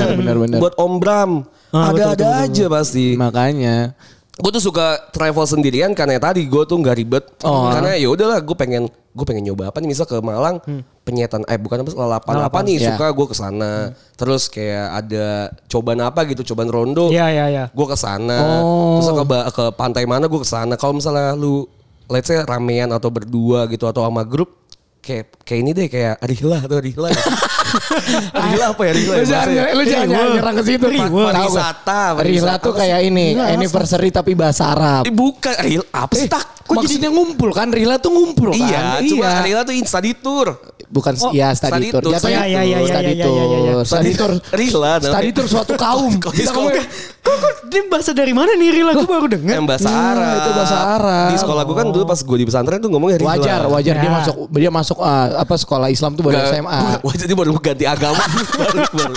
[0.58, 1.32] buat Om Bram.
[1.70, 3.18] Ah, Ada-ada aja pasti.
[3.18, 3.98] Makanya.
[4.34, 7.26] Gue tuh suka travel sendirian karena tadi gue tuh nggak ribet.
[7.46, 7.70] Oh.
[7.70, 10.58] Karena ya udahlah gue pengen gue pengen nyoba apa nih misal ke Malang
[11.06, 12.98] penyetan eh bukan apa lalapan apa nih ya.
[12.98, 13.72] suka gue ke sana.
[14.18, 17.14] Terus kayak ada cobaan apa gitu cobaan rondo.
[17.14, 17.64] Iya, iya, iya.
[17.70, 18.58] Gue ke sana.
[18.98, 20.74] Terus ke ke pantai mana gue ke sana.
[20.82, 21.70] Kalau misalnya lu
[22.10, 24.66] let's say ramean atau berdua gitu atau sama grup
[25.04, 27.10] kayak kayak ini deh kayak Rihla atau Rihla.
[27.74, 28.42] ya.
[28.44, 29.14] Rihla apa ya Rihla?
[29.14, 29.74] Lu ya jangan, bahasanya?
[29.74, 30.86] lu jangan nyerang ke situ.
[30.88, 35.04] Pariwisata, Rila tuh kayak ini, Rila anniversary tapi bahasa Arab.
[35.04, 36.44] Eh, bukan Rihla apa sih tak?
[36.64, 37.68] Kok maksudnya ngumpul kan?
[37.70, 38.64] Rila tuh ngumpul kan?
[38.64, 40.48] Iya, cuma Rihla tuh study tour.
[40.94, 42.02] Bukan Oh, iya study study tour.
[42.06, 42.14] tour.
[42.14, 43.34] Jatuhnya Iya, iya, iya, iya, study iya, iya, tour.
[43.34, 43.74] iya, iya.
[43.82, 44.32] Study tour.
[44.38, 45.10] Namanya.
[45.10, 46.14] Study tour suatu kaum.
[46.24, 46.86] Kok di Kita ngomongin-
[47.24, 48.92] Kok, kok dia bahasa dari mana nih Rila?
[48.94, 49.56] Gue baru denger.
[49.58, 50.36] Yang bahasa Iya, Arab.
[50.36, 51.30] itu bahasa Arab.
[51.32, 53.32] Di sekolah gue kan dulu pas gue di pesantren tuh ngomongnya Rihla.
[53.34, 54.14] Wajar, wajar dia Ya.
[54.14, 56.80] masuk dia masuk ah, apa sekolah Islam tuh baru SMA.
[57.02, 58.20] Wajar dia baru ganti agama.
[58.60, 59.16] baru, baru.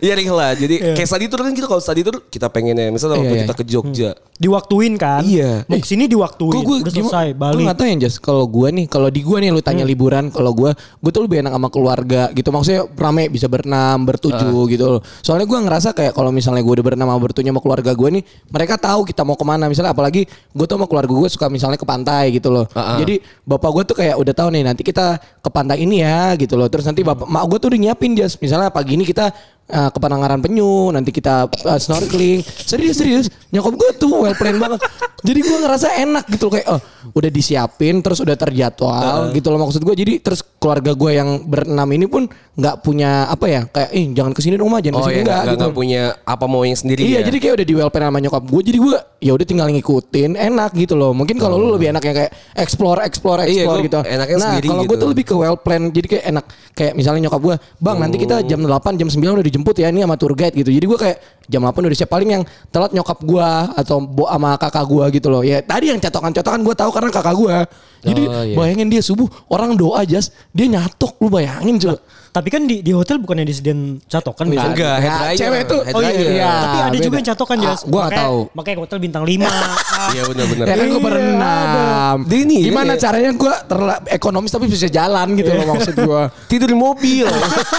[0.00, 0.48] Iya Rihla.
[0.56, 3.44] Jadi kayak study tour kan gitu kalau study tour kita pengennya misalnya waktu Iya, iya.
[3.46, 4.10] kita ke Jogja.
[4.34, 5.22] Diwaktuin kan?
[5.22, 5.62] Iya.
[5.70, 6.58] Mau ke sini diwaktuin.
[6.58, 7.28] Kok gue Udah selesai.
[7.38, 7.54] Bali.
[7.62, 8.14] Gue gak tau ya Jas.
[8.18, 11.46] Kalau gue nih, kalau di gue nih lu tanya liburan, kalau gue, gue tuh lebih
[11.46, 12.48] enak sama keluarga gitu.
[12.50, 15.00] Maksudnya rame bisa berenam, bertujuh gitu loh.
[15.22, 18.22] Soalnya gue ngerasa kayak kalau misalnya gue udah berenam sama bertujuh sama keluarga gue nih,
[18.50, 19.70] mereka tahu kita mau ke mana.
[19.70, 22.66] Misalnya apalagi gue tuh sama keluarga gue suka misalnya ke pantai gitu loh.
[22.74, 22.98] Ah, ah.
[22.98, 26.58] Jadi bapak gue tuh kayak udah tahu nih nanti kita ke pantai ini ya gitu
[26.58, 26.66] loh.
[26.66, 28.34] Terus nanti bapak, mak gue tuh udah nyiapin Jas.
[28.42, 29.30] Misalnya pagi ini kita
[29.66, 32.40] uh, ke Pangandaran Penyu, nanti kita uh, snorkeling.
[32.42, 34.80] Serius serius, nyokap gue tuh well plan banget.
[35.24, 36.80] Jadi gue ngerasa enak gitu loh kayak oh
[37.12, 39.94] udah disiapin terus udah terjadwal gitu loh maksud gue.
[39.94, 42.24] Jadi terus keluarga gue yang berenam ini pun
[42.54, 45.14] nggak punya apa ya kayak eh jangan ke sini dong mah jangan Oh ke sini
[45.14, 45.60] iya enggak nggak gitu.
[45.60, 47.26] nggak punya apa mau yang sendiri Iya ya.
[47.26, 50.30] jadi kayak udah di well plan sama nyokap gue jadi gue ya udah tinggal ngikutin
[50.38, 53.44] enak gitu loh mungkin kalau lu lebih enak yang kayak explore explore Oh.
[53.44, 55.02] Iya, explore gua gitu enaknya nah kalau gue gitu.
[55.02, 58.36] tuh lebih ke well plan jadi kayak enak kayak misalnya nyokap gue bang nanti kita
[58.46, 61.16] jam 8 jam 9 udah dijemput ya ini sama tour guide gitu jadi gue kayak
[61.46, 65.30] jam 8 udah siap paling yang telat nyokap gue atau bo sama kakak gue gitu
[65.30, 67.56] loh ya tadi yang catokan-catokan gue tahu karena kakak gue
[68.04, 68.52] jadi Oh, iya.
[68.54, 72.02] bayangin dia subuh orang doa jas dia nyatok lu bayangin coba
[72.34, 74.74] Tapi kan di, di hotel bukannya disediain catokan biasanya.
[74.74, 75.38] Enggak, head Ya, dryer.
[75.38, 76.10] cewek tuh Head Oh iya.
[76.10, 77.14] Iya, tapi ada juga beda.
[77.14, 77.80] yang catokan Ah, Jas.
[77.86, 78.38] gua Makanya- tahu.
[78.50, 79.46] Makanya hotel bintang 5.
[80.14, 80.64] Iya benar-benar.
[80.66, 82.16] Ya kan gue Iya, berenam.
[82.26, 83.00] Dia ini, Gimana ini.
[83.00, 86.22] caranya gue terla ekonomis tapi bisa jalan gitu loh maksud gue.
[86.50, 87.26] Tidur di mobil.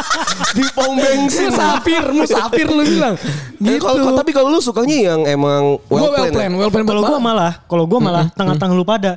[0.58, 1.52] di pom bensin.
[1.68, 3.16] Musafir, musafir lu bilang.
[3.16, 3.80] Eh, Gitu.
[3.80, 6.32] kalau- kalau- tapi kalau lu sukanya yang emang gue well well plan.
[6.32, 6.58] plan, ya?
[6.58, 6.86] well plan.
[6.86, 9.12] Kalau gue malah, kalau gue malah tengah-tengah lu pada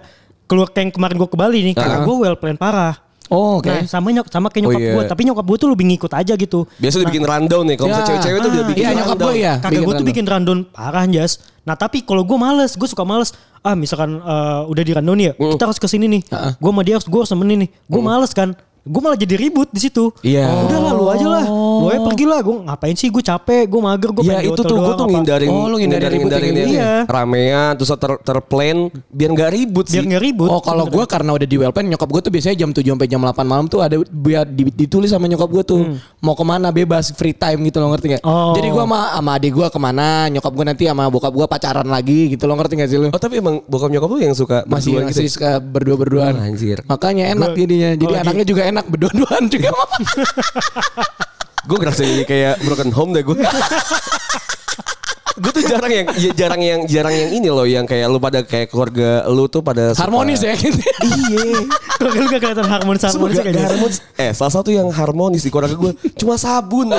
[0.44, 2.96] keluar kayak kemarin gue ke Bali nih, kakak gue well plan parah.
[3.28, 3.68] Oh, oke.
[3.68, 4.92] Nah, sama nyok sama kayak Oh, nyokap iya.
[4.96, 6.64] gue, tapi nyokap gue tuh lebih ngikut aja gitu.
[6.74, 7.76] Biasa dibikin rundown nih.
[7.76, 8.12] Kalau misalnya Ya.
[8.16, 9.28] cewek-cewek tuh dia Ah, bikin iya, nyokap rundown.
[9.28, 9.54] gue ya.
[9.61, 11.32] Kakak gue tuh bikin rundown parah jas.
[11.61, 13.37] Nah tapi kalau gue males, gue suka males.
[13.61, 15.52] Ah misalkan eh, udah di rundown ya, Mm.
[15.52, 16.22] kita harus ke sini nih.
[16.56, 17.70] Gue sama dia harus gue harus nemenin nih.
[17.84, 18.48] Gue males kan.
[18.88, 20.09] Gue malah jadi ribut di situ.
[20.20, 20.48] Iya.
[20.64, 21.44] Udah lah lu aja lah.
[21.46, 22.40] Lu aja pergi lah.
[22.40, 23.09] Gue ngapain sih?
[23.09, 23.64] Gue capek.
[23.64, 24.11] Gue mager.
[24.11, 26.68] Gue Ya pengen itu tuh gue tuh ngindarin, Oh, lu ngindarin ribut ngindarin kayak yang
[26.68, 26.79] gitu.
[26.79, 26.94] Iya.
[27.07, 30.09] ramean terus ter terplan biar nggak ribut Biar sih.
[30.09, 30.48] nggak ribut.
[30.48, 33.07] Oh kalau gue karena udah di well plan nyokap gue tuh biasanya jam 7 sampai
[33.07, 35.81] jam 8 malam tuh ada biar di- ditulis sama nyokap gue tuh
[36.18, 38.22] mau ke mana bebas free time gitu loh ngerti gak?
[38.22, 38.53] Oh.
[38.53, 41.87] Jadi gue sama, sama adik gue ke mana nyokap gue nanti sama bokap gue pacaran
[41.87, 43.09] lagi gitu loh ngerti gak sih lu?
[43.09, 45.35] Oh tapi emang bokap nyokap lu yang suka Masih berdua masih gitu.
[45.35, 46.35] suka berdua-berduaan.
[46.35, 46.79] Oh, anjir.
[46.85, 47.90] Makanya enak Gua- jadinya.
[47.90, 49.74] Jadi kalau anaknya juga enak berdua-duaan juga.
[51.66, 53.34] Gue ngerasa kayak broken home deh gue.
[55.38, 58.42] gue tuh jarang yang ya, jarang yang jarang yang ini loh yang kayak lu pada
[58.42, 60.79] kayak keluarga lu tuh pada suka- Harmonis ya gitu.
[60.79, 61.64] Iya.
[61.94, 63.66] Kalau lu gak kelihatan harmonis harmonis gak Jas?
[63.68, 63.96] harmonis.
[64.14, 66.90] Eh salah satu yang harmonis di keluarga gue cuma sabun.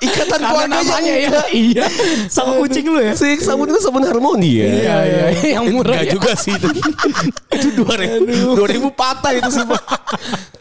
[0.00, 1.26] Ikatan Karena keluarganya namanya ya.
[1.26, 1.48] enggak.
[1.50, 1.84] Iya.
[2.28, 3.12] Sama kucing lu ya.
[3.14, 4.66] Si sabun itu sabun harmoni ya.
[4.66, 5.26] Iya, iya.
[5.56, 6.12] Yang murah Enggak ya.
[6.12, 6.68] juga sih itu.
[7.56, 9.80] itu 2000 2000 patah itu semua.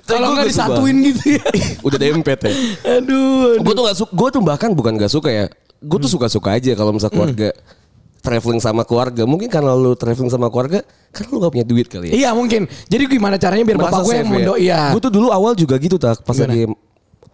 [0.04, 1.44] Kalau nggak disatuin gitu ya.
[1.82, 2.52] Udah dempet ya.
[2.98, 3.60] Aduh.
[3.60, 5.46] Gue tuh gak suka, gue tuh bahkan bukan gak suka ya.
[5.80, 7.50] Gue tuh suka-suka aja kalau misalnya keluarga
[8.20, 9.24] traveling sama keluarga.
[9.24, 10.84] Mungkin karena lu traveling sama keluarga,
[11.15, 12.13] karena lu gak punya duit kali ya.
[12.15, 12.68] Iya mungkin.
[12.92, 14.92] Jadi gimana caranya biar bapak gue yang mendo iya.
[14.92, 16.52] Gue tuh dulu awal juga gitu tak pas Gimana?
[16.52, 16.65] lagi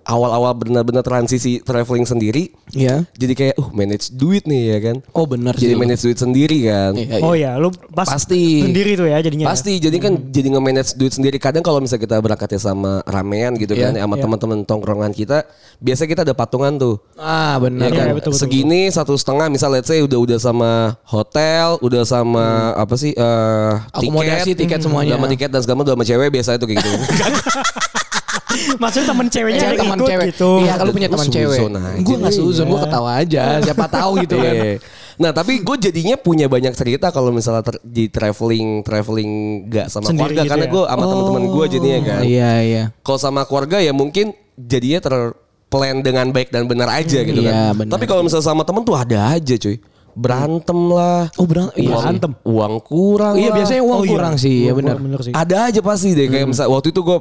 [0.05, 2.53] awal-awal benar-benar transisi traveling sendiri.
[2.71, 3.09] Iya.
[3.11, 4.95] Jadi kayak uh manage duit nih ya kan.
[5.11, 5.77] Oh benar Jadi sih.
[5.77, 6.93] manage duit sendiri kan.
[6.93, 8.61] Iya, Oh ya, lu pas Pasti.
[8.61, 9.45] sendiri tuh ya jadinya.
[9.45, 13.73] Pasti jadi kan jadi nge-manage duit sendiri kadang kalau misalnya kita berangkatnya sama ramean gitu
[13.73, 14.21] Iya, kan sama iya.
[14.21, 15.43] teman-teman tongkrongan kita
[15.77, 17.87] biasa kita ada patungan tuh Ah benar.
[17.87, 20.71] ya kan Iya, betul, betul, segini satu setengah misal let's say udah udah sama
[21.03, 25.15] hotel udah sama apa sih eh Akomodasi, tiket semuanya.
[25.15, 26.91] sama tiket dan segala macam udah sama cewek biasa itu kayak gitu
[28.81, 30.25] Maksudnya temen ceweknya Cewek ada teman ikut cewek.
[30.29, 30.49] gitu.
[30.59, 31.59] Iya kalau punya teman cewek.
[31.99, 32.85] Gue gak suzon, gue Iya.
[32.85, 33.43] ketawa aja.
[33.61, 34.53] Siapa tahu gitu kan.
[34.53, 34.73] Iya.
[35.15, 39.31] Nah tapi gue jadinya punya banyak cerita kalau misalnya ter- di traveling traveling
[39.67, 40.71] gak sama Sendiri keluarga gitu karena ya?
[40.71, 42.21] gue sama teman-teman gue jadinya kan.
[42.21, 42.83] Iya iya.
[42.99, 47.73] Kalau sama keluarga ya mungkin jadinya terplan dengan baik dan benar aja gitu Iya, kan.
[47.77, 47.91] benar.
[47.93, 49.79] Tapi kalau misalnya sama temen tuh ada aja cuy.
[50.15, 51.27] Berantem lah.
[51.35, 51.75] Oh berantem.
[51.75, 51.99] Iya sih.
[51.99, 52.31] Berantem.
[52.41, 53.55] uang kurang Iya lah.
[53.57, 54.11] biasanya uang Oh, iya.
[54.11, 54.57] kurang sih.
[54.57, 54.95] Ya Uang benar.
[54.97, 55.33] bener sih.
[55.33, 57.17] Ada aja pasti deh kayak misalnya waktu itu gue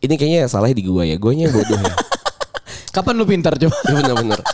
[0.00, 1.16] ini kayaknya salahnya di gue ya.
[1.16, 1.94] Yang bodoh ya.
[2.94, 3.76] Kapan lu pintar coba?
[3.86, 4.40] Ya bener-bener.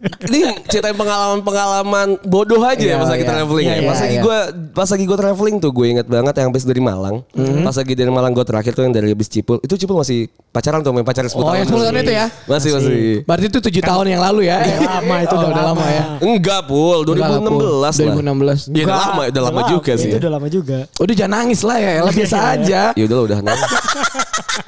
[0.00, 3.30] Ini ceritain pengalaman-pengalaman bodoh aja ya Iya, pas lagi iya.
[3.30, 3.76] traveling Iya, ya.
[3.76, 4.22] iya, Pas lagi iya.
[4.22, 4.38] gue
[4.72, 7.20] pas lagi gue traveling tuh gue inget banget yang habis dari Malang.
[7.30, 7.60] Mhm.
[7.60, 9.60] Pas lagi dari Malang gue terakhir tuh yang dari habis Cipul.
[9.60, 11.56] Itu Cipul masih pacaran tuh main pacaran 10 Oh tahun.
[11.58, 12.26] yang 10 tahun itu ya?
[12.48, 12.96] Masih masih.
[13.22, 14.56] Berarti itu 7 tahun yang lalu ya?
[14.58, 15.84] Udah lama, itu Oh, udah lama.
[15.86, 16.04] ya?
[16.18, 18.14] Enggak pul, 2016 lah.
[18.16, 18.58] 2016.
[18.72, 20.08] Iya udah lama, udah lama juga sih.
[20.08, 20.20] Itu ya.
[20.24, 20.78] udah lama juga.
[20.96, 22.80] Udah jangan nangis lah ya, lah biasa aja.
[22.96, 23.68] Ya udah udah nangis.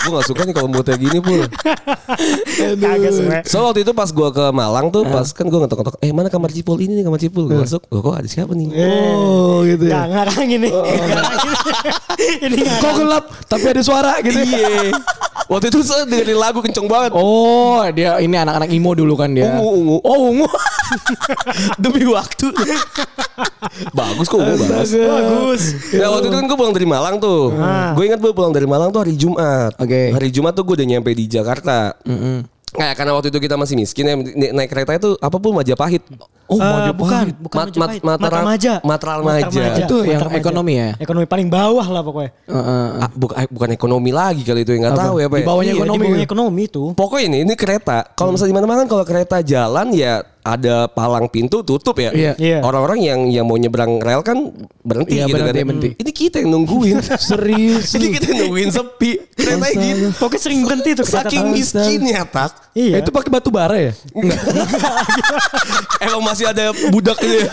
[0.03, 1.42] gue gak suka nih kalau mood kayak gini pul.
[3.45, 6.50] So waktu itu pas gue ke Malang tuh pas kan gue ngetok-ngetok eh mana kamar
[6.50, 10.04] Cipul ini nih kamar Cipul gue masuk gue kok ada siapa nih Oh gitu ya.
[10.04, 10.72] ngarangin nih.
[12.40, 12.96] Ini Kok ngarang.
[12.98, 14.35] gelap tapi ada suara gitu.
[14.37, 14.90] iya
[15.50, 19.54] waktu itu saya dengerin lagu kenceng banget Oh dia ini anak-anak imo dulu kan dia.
[19.54, 20.48] ungu ungu Oh ungu.
[21.76, 22.52] demi waktu
[23.90, 25.62] bagus kok ungu bagus Bagus.
[25.92, 27.92] Nah waktu itu kan gue pulang dari Malang tuh Ah.
[27.92, 30.11] Gue ingat gue pulang dari Malang tuh hari Jumat Oke.
[30.11, 31.96] Hari Jumat tuh gue udah nyampe di Jakarta
[32.72, 34.16] Nah, karena waktu itu kita masih miskin ya
[34.50, 36.00] naik kereta itu apa pun Majapahit.
[36.48, 36.96] Oh Eh, Majapahit.
[36.96, 38.00] bukan, bukan Mat- Majapahit.
[38.00, 38.74] mat- Mataram- Matramaja.
[38.80, 39.44] Matramaja.
[39.52, 39.85] Matramaja.
[39.85, 40.88] Itu yang ekonomi ya?
[40.96, 42.30] Ekonomi paling bawah lah pokoknya.
[42.48, 42.87] Heeh.
[42.98, 45.04] Ah, bukan, bukan ekonomi lagi kali itu yang nggak Apa?
[45.04, 45.37] tahu ya pak.
[45.37, 45.96] Di bawahnya Iya, ekonomi.
[45.96, 46.82] Di bawahnya ekonomi itu.
[46.92, 47.98] Pokoknya ini ini kereta.
[48.12, 52.11] Kalau misalnya di mana-mana kan kalau kereta jalan ya ada palang pintu tutup ya.
[52.11, 52.33] Iya.
[52.35, 52.59] Iya.
[52.66, 54.50] Orang-orang yang yang mau nyebrang rel kan
[54.83, 55.66] berhenti Iya, gitu berhenti, kan.
[55.70, 55.90] berhenti.
[56.02, 56.98] Ini kita yang nungguin.
[57.31, 57.94] Serius.
[57.94, 59.11] ini kita yang nungguin sepi.
[59.38, 60.07] Kereta gitu.
[60.18, 62.52] Pokoknya sering berhenti tuh kereta Saking miskinnya tak.
[62.74, 63.07] Iya.
[63.07, 63.92] Itu pakai batu bara ya?
[66.05, 67.46] Emang masih ada budak ya.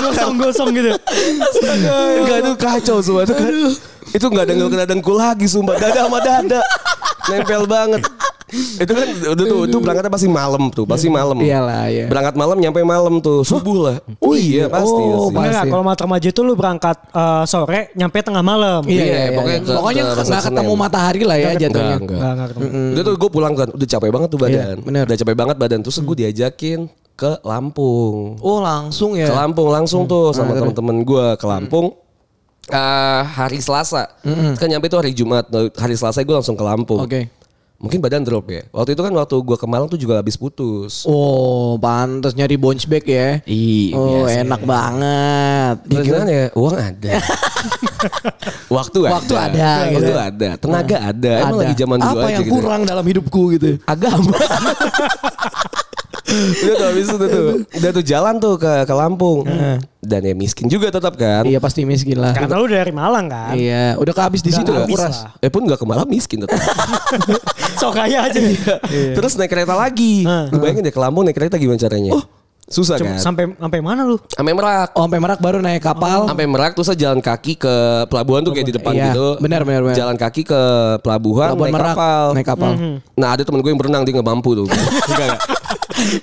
[0.00, 0.90] gosong-gosong gitu.
[2.24, 3.52] Enggak itu kacau semua itu kan.
[4.16, 5.76] Itu enggak ada enggak ada dengkul lagi sumpah.
[5.76, 6.60] Dada sama dada.
[7.28, 8.00] Nempel banget.
[8.54, 11.36] Itu kan udah tuh itu berangkatnya pasti malam tuh, pasti malam.
[11.36, 12.06] Iyalah, iya.
[12.06, 13.96] Berangkat malam nyampe malam tuh, subuh lah.
[14.18, 14.90] Oh iya pasti.
[14.94, 15.34] Oh, pasti.
[15.34, 15.48] pasti.
[15.48, 18.82] Enggak, kalau Matramaja itu lu berangkat eh, sore, nyampe tengah malam.
[18.84, 20.80] Iya, Iya, iya, pokoknya pokoknya, ke- pokoknya nggak ketemu Senen.
[20.80, 21.66] matahari lah ya jatuhnya.
[21.66, 22.14] Enggak, enggak.
[22.14, 22.66] Enggak, enggak ketemu.
[22.94, 24.54] Udah tuh gue pulang kan, udah capek banget tuh badan.
[24.54, 25.04] Iya, bener.
[25.04, 25.78] Udah capek banget badan.
[25.82, 26.80] Terus gue diajakin
[27.14, 28.16] ke Lampung.
[28.38, 29.26] Oh langsung ya?
[29.26, 31.94] Ke Lampung langsung tuh sama temen-temen gue ke Lampung.
[32.64, 34.08] Eh, hari Selasa.
[34.56, 35.44] Kan nyampe tuh hari Jumat.
[35.52, 36.96] Hari Selasa gue langsung ke Lampung.
[36.98, 37.28] Oke.
[37.84, 38.64] Mungkin badan drop ya.
[38.72, 41.04] Waktu itu kan waktu gue ke Malang tuh juga habis putus.
[41.04, 43.44] Oh pantas nyari bounce back ya?
[43.44, 44.40] Iya, Oh biasa.
[44.40, 45.76] enak banget.
[45.86, 46.46] Ya, gimana ya?
[46.56, 47.10] Uang ada.
[48.72, 49.12] Waktu ada.
[49.14, 50.12] Waktu ada, Waktu gitu.
[50.16, 50.48] ada.
[50.56, 51.32] Tenaga ada.
[51.38, 51.60] Emang Ada.
[51.60, 52.54] lagi zaman dulu Apa aja yang gitu.
[52.56, 53.68] kurang dalam hidupku gitu?
[53.84, 54.32] Agama.
[56.24, 57.44] udah tuh habis itu tuh.
[57.70, 59.44] Udah tuh jalan tuh ke ke Lampung.
[60.00, 61.44] Dan ya miskin juga tetap kan.
[61.44, 62.32] Iya pasti miskin lah.
[62.32, 63.52] Karena lu dari Malang kan.
[63.52, 65.16] Iya, udah kehabis di situ lah kuras.
[65.22, 65.36] lah.
[65.38, 66.60] Eh pun gak ke Malang miskin tetap.
[67.80, 68.40] Sok kaya aja.
[68.86, 70.22] Terus naik kereta lagi.
[70.22, 70.44] Heeh.
[70.48, 72.12] Lu bayangin deh ke Lampung naik kereta gimana caranya?
[72.64, 73.20] Susah Cuma kan?
[73.20, 74.16] sampai sampai mana lu?
[74.24, 74.96] Sampai Merak.
[74.96, 76.24] Oh, sampai Merak baru naik kapal.
[76.24, 77.74] Sampai Merak terus saya jalan kaki ke
[78.08, 79.36] pelabuhan tuh kayak di depan Iya, gitu.
[79.36, 79.92] benar, benar, benar.
[79.92, 80.60] Jalan kaki ke
[81.04, 82.24] pelabuhan, Pelabuhan naik Merak, kapal.
[82.32, 82.72] naik kapal.
[83.14, 84.64] Nah ada temen gue yang berenang dia nggak mampu tuh.
[85.12, 85.40] Enggak enggak.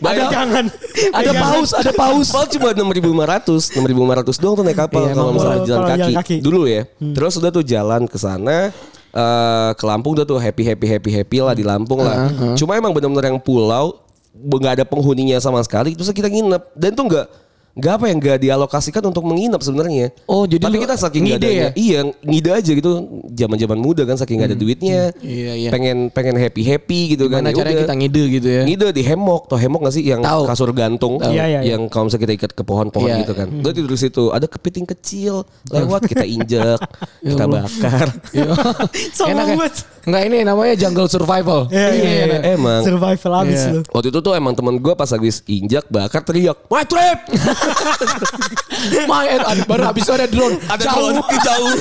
[0.02, 0.66] Ada jangan.
[1.12, 2.28] Ada paus, ada paus.
[2.30, 6.00] Kapal cuma 6.500, 6.500 doang tuh naik kapal Iya, kalau misalnya jalan kalau kaki.
[6.02, 6.36] jalan kaki.
[6.42, 6.82] Dulu ya.
[7.00, 8.72] Terus udah tuh jalan ke sana
[9.12, 12.32] eh ke Lampung udah tuh happy happy happy happy lah di Lampung lah.
[12.56, 14.00] Cuma emang benar-benar yang pulau
[14.32, 15.92] nggak ada penghuninya sama sekali.
[15.94, 17.28] Terus kita nginep dan tuh nggak
[17.72, 20.12] nggak apa yang nggak dialokasikan untuk menginap sebenarnya.
[20.26, 21.70] Oh, jadi tapi kita saking nggak ngide ya?
[21.74, 22.92] iya ngide aja gitu.
[23.32, 25.02] Zaman-zaman muda kan saking nggak ada duitnya.
[25.24, 25.70] Iya, iya.
[25.72, 27.56] Pengen pengen happy happy gitu Gimana kan.
[27.56, 28.64] Ya caranya kita ngide gitu ya?
[28.68, 30.44] Ngide di hemok, tau hemok gak sih yang Tahu.
[30.46, 31.60] kasur gantung, Iya, iya, iya.
[31.74, 33.48] yang kalau misalnya kita ikat ke pohon-pohon Iya, gitu kan.
[33.48, 35.34] Udah tidur di situ, ada kepiting kecil
[35.68, 36.80] lewat kita injek,
[37.24, 38.08] kita bakar.
[38.36, 38.52] Iya.
[39.18, 39.56] Sama Enak ya?
[39.56, 39.74] banget.
[40.02, 41.70] Enggak ini namanya jungle survival.
[41.70, 42.38] Iya, iya, iya.
[42.52, 42.82] Emang.
[42.82, 43.72] Survival abis Iya.
[43.72, 43.82] lu.
[43.88, 47.20] Waktu itu tuh emang temen gue pas habis injak bakar teriak, my trap!
[49.12, 50.58] Main aduh, baru habis itu ada drone.
[50.64, 51.10] Ada Jauh.
[51.12, 51.74] drone jauh.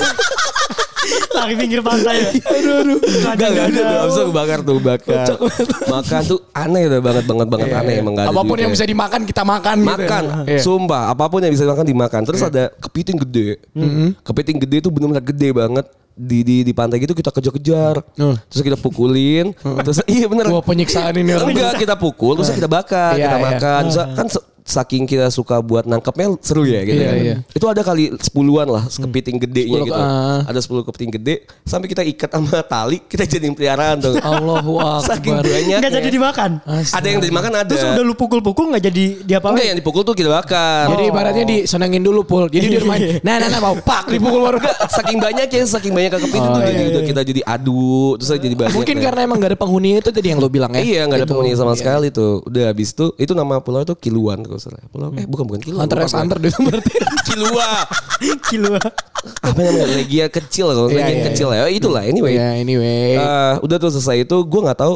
[1.31, 2.29] Lari pinggir pantai ya.
[2.29, 2.97] Aduh aduh.
[3.33, 3.97] Gak, gak ada tuh.
[3.99, 5.25] Abis itu bakar tuh, bakar.
[5.89, 8.85] Makan tuh aneh udah banget, banget, banget aneh emang gak ada Apa pun yang bisa
[8.85, 9.89] dimakan kita makan gitu.
[9.91, 10.61] Makan, Iya.
[10.61, 12.21] sumpah apa pun yang bisa dimakan dimakan.
[12.23, 13.57] Terus ada kepiting gede,
[14.21, 18.35] kepiting gede tuh benar-benar gede banget di di di pantai gitu kita kejar-kejar, Hmm.
[18.45, 20.43] terus kita pukulin, terus iya bener.
[20.45, 21.49] Wah penyiksaan ini orang.
[21.49, 23.45] Enggak kita pukul, terus kita bakar, Iya, kita iya.
[23.47, 23.81] makan.
[23.87, 24.27] Terus kan
[24.71, 27.17] saking kita suka buat nangkepnya seru ya gitu Iya, kan.
[27.19, 27.35] iya.
[27.51, 29.99] Itu ada kali sepuluhan lah kepiting gedenya Sepuluh, gitu.
[29.99, 30.39] ah.
[30.47, 34.15] Ada 10 kepiting gede sampai kita ikat sama tali, kita jadiin peliharaan tuh.
[34.17, 34.79] Allahu
[35.09, 35.45] Saking Akbar.
[35.45, 35.77] banyak.
[35.77, 36.51] Enggak jadi dimakan.
[36.87, 37.67] Ada yang dimakan ada.
[37.67, 40.87] Terus udah lu pukul-pukul enggak jadi diapa Enggak yang dipukul tuh kita bakar.
[40.89, 42.47] Jadi ibaratnya disenengin dulu pul.
[42.47, 43.03] Jadi dia main.
[43.27, 44.57] Nah nah nah mau pak dipukul baru.
[44.87, 48.69] Saking banyak ya, saking banyak kepiting tuh jadi udah kita jadi adu, terus jadi banyak.
[48.69, 49.03] Oh, iya, Mungkin Nah.
[49.03, 50.79] karena emang gak ada penghuni itu tadi yang lo bilang ya.
[50.79, 51.31] Iya nggak ada Itu.
[51.33, 51.79] penghuni sama Iya.
[51.79, 52.45] sekali tuh.
[52.45, 54.79] Udah habis itu itu nama pulau itu Kiluan salah.
[54.87, 55.81] Pulau eh bukan bukan Kiluan.
[55.83, 56.13] Hunter x.
[56.13, 56.93] Hunter itu berarti.
[57.27, 57.69] Kilua.
[58.49, 58.77] kilo.
[59.41, 59.85] Apa namanya?
[59.91, 61.65] Legia kecil kalau Iya, legia iya, kecil ya.
[61.67, 62.33] Itulah anyway.
[62.37, 63.17] Ya anyway.
[63.17, 64.95] Eh, udah tuh selesai itu gue nggak tahu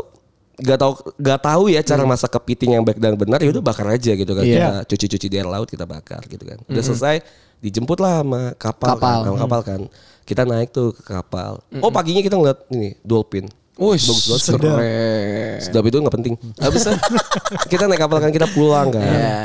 [0.56, 3.91] nggak tahu nggak tahu ya cara masak kepiting yang baik dan benar ya udah bakar
[3.91, 4.56] aja gitu kan Hmm.
[4.56, 4.56] Iya.
[4.56, 7.19] kita cuci-cuci di air laut kita bakar gitu kan udah selesai
[7.60, 9.04] dijemput lah sama kapal Kapal.
[9.19, 9.80] kan, sama kapal kan
[10.23, 15.59] kita naik tuh ke kapal oh paginya kita ngeliat ini dolphin Wih, bagus banget keren.
[15.59, 16.33] Sedap itu nggak penting.
[16.57, 16.91] Habis itu
[17.75, 19.03] kita naik kapal kan kita pulang kan.
[19.03, 19.39] Iya.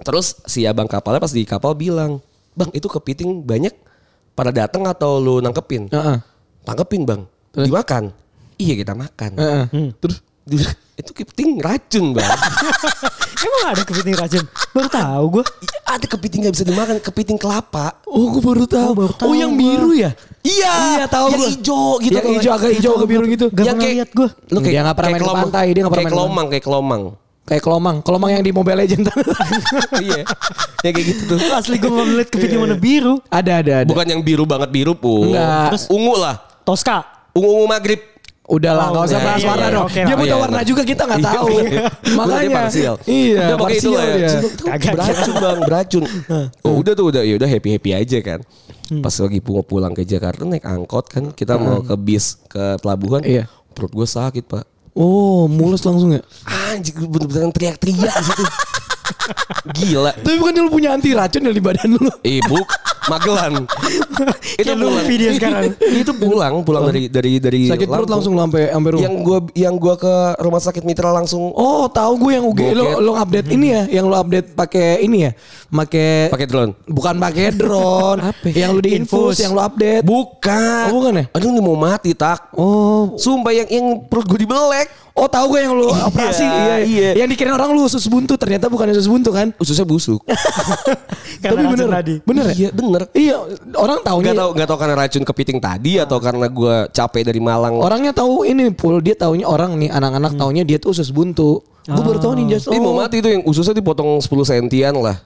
[0.00, 2.24] Terus si abang kapalnya pas di kapal bilang,
[2.56, 3.76] bang itu kepiting banyak
[4.32, 5.92] pada datang atau lu nangkepin?
[5.92, 6.16] Heeh.
[6.64, 7.22] Tangkepin bang.
[7.52, 8.14] Dimakan.
[8.56, 9.30] Iya kita makan.
[9.36, 9.64] Heeh.
[10.00, 10.16] Terus
[10.48, 12.26] di- itu kepiting racun bang.
[13.46, 14.44] Emang ada kepiting racun?
[14.74, 15.44] Baru tahu gue.
[15.62, 18.02] Iya, ada kepiting nggak bisa dimakan, kepiting kelapa.
[18.02, 18.90] Oh, gue baru tahu.
[18.90, 19.62] Oh, baru tahu yang gua.
[19.62, 20.10] biru ya?
[20.42, 22.18] Iya, Iya, tahu yang hijau gitu.
[22.18, 23.46] Yang kalau hijau agak hijau agak biru gitu.
[23.54, 24.28] Gak pernah lihat gua.
[24.50, 25.42] Lu kayak, Dia nggak pernah main ke kelomang.
[25.46, 27.02] pantai, dia nggak pernah kayak main ke kelomang, kayak kelomang.
[27.48, 29.04] Kayak kelomang, kelomang yang di Mobile Legend.
[30.04, 30.20] iya,
[30.84, 31.38] ya kayak gitu tuh.
[31.54, 33.22] Asli gue mau lihat kepiting warna biru.
[33.30, 33.88] ada ada ada.
[33.88, 35.30] Bukan yang biru banget biru pun.
[35.32, 35.72] Enggak.
[35.72, 36.36] Terus ungu lah.
[36.66, 37.06] Toska.
[37.32, 38.17] Ungu-ungu maghrib.
[38.48, 39.88] Udah lah, Oh, nggak usah iya, bahas iya, warna iya, dong.
[39.92, 40.64] Dia buta Iya, warna iya.
[40.64, 41.46] juga kita nggak Iya, tahu.
[41.52, 41.82] iya.
[42.16, 42.60] Makanya.
[43.04, 44.30] Iya, Udah pakai itu lah ya.
[44.88, 46.04] beracun bang, beracun.
[46.64, 48.40] Oh udah tuh udah ya udah happy happy aja kan.
[49.04, 53.20] Pas lagi pulang ke Jakarta naik angkot kan, kita mau ke bis ke pelabuhan.
[53.20, 53.52] Iya.
[53.76, 54.64] Perut gue sakit pak.
[54.96, 56.24] Oh, mulus langsung ya.
[56.80, 58.44] Gue bener-bener teriak-teriak di situ.
[59.76, 60.12] Gila.
[60.16, 62.10] Tapi bukan lu punya anti racun ya di badan lu.
[62.22, 62.58] Ibu
[63.08, 63.64] Magelan.
[64.60, 65.72] itu Luffy dia sekarang.
[66.04, 69.04] itu pulang, pulang dari dari dari Sakit perut langsung lu sampai sampai rumah.
[69.08, 70.14] Yang gua yang gua ke
[70.44, 74.06] rumah sakit Mitra langsung Oh, tahu gue yang UG lo lo update ini ya, yang
[74.06, 75.32] lo update pakai ini ya,
[75.72, 76.72] pakai pakai drone.
[76.84, 78.20] bukan pakai drone,
[78.60, 79.36] yang lu diinfus, Infus.
[79.40, 80.04] yang lo update.
[80.04, 80.84] Bukan.
[80.92, 81.24] Oh, bukan ya?
[81.32, 82.52] Aduh ini mau mati tak.
[82.54, 85.07] Oh, Sumpah yang yang perut gue dibelek.
[85.18, 87.10] Oh tahu gue yang lu operasi, iya, iya.
[87.18, 89.50] Yang dikira orang lu usus buntu, ternyata bukan usus buntu kan?
[89.58, 90.22] Ususnya busuk.
[91.42, 92.14] Karena Tapi bener, tadi.
[92.22, 92.54] bener ya?
[92.54, 93.02] iya bener.
[93.14, 93.36] Iya,
[93.78, 94.32] orang taunya.
[94.32, 97.78] Gak tau gak tau karena racun kepiting tadi atau karena gue capek dari Malang.
[97.78, 101.62] Orangnya tahu ini pul, dia taunya orang nih anak-anak taunya dia tuh usus buntu.
[101.88, 102.68] Gue baru tahu nih Jas.
[102.68, 105.16] Ini mau mati itu yang ususnya dipotong 10 sentian lah.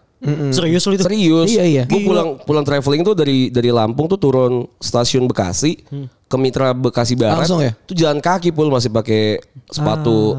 [0.54, 1.02] Serius lu itu?
[1.02, 1.48] Serius.
[1.50, 1.84] Iya, iya.
[1.84, 5.82] Gue pulang pulang traveling tuh dari dari Lampung tuh turun stasiun Bekasi
[6.30, 7.42] ke Mitra Bekasi Barat.
[7.42, 7.74] Langsung ya?
[7.84, 10.38] Tuh jalan kaki pul masih pakai sepatu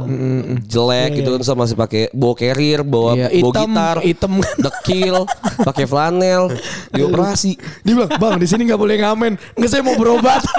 [0.65, 4.31] jelek gitu kan terus masih pakai bawa carrier, bawa Iya, bawa hitam, gitar, hitam.
[4.57, 5.15] dekil,
[5.67, 6.43] pakai flanel,
[6.89, 7.59] dioperasi.
[7.83, 10.41] Dia bilang, bang di sini nggak boleh ngamen, nggak saya mau berobat.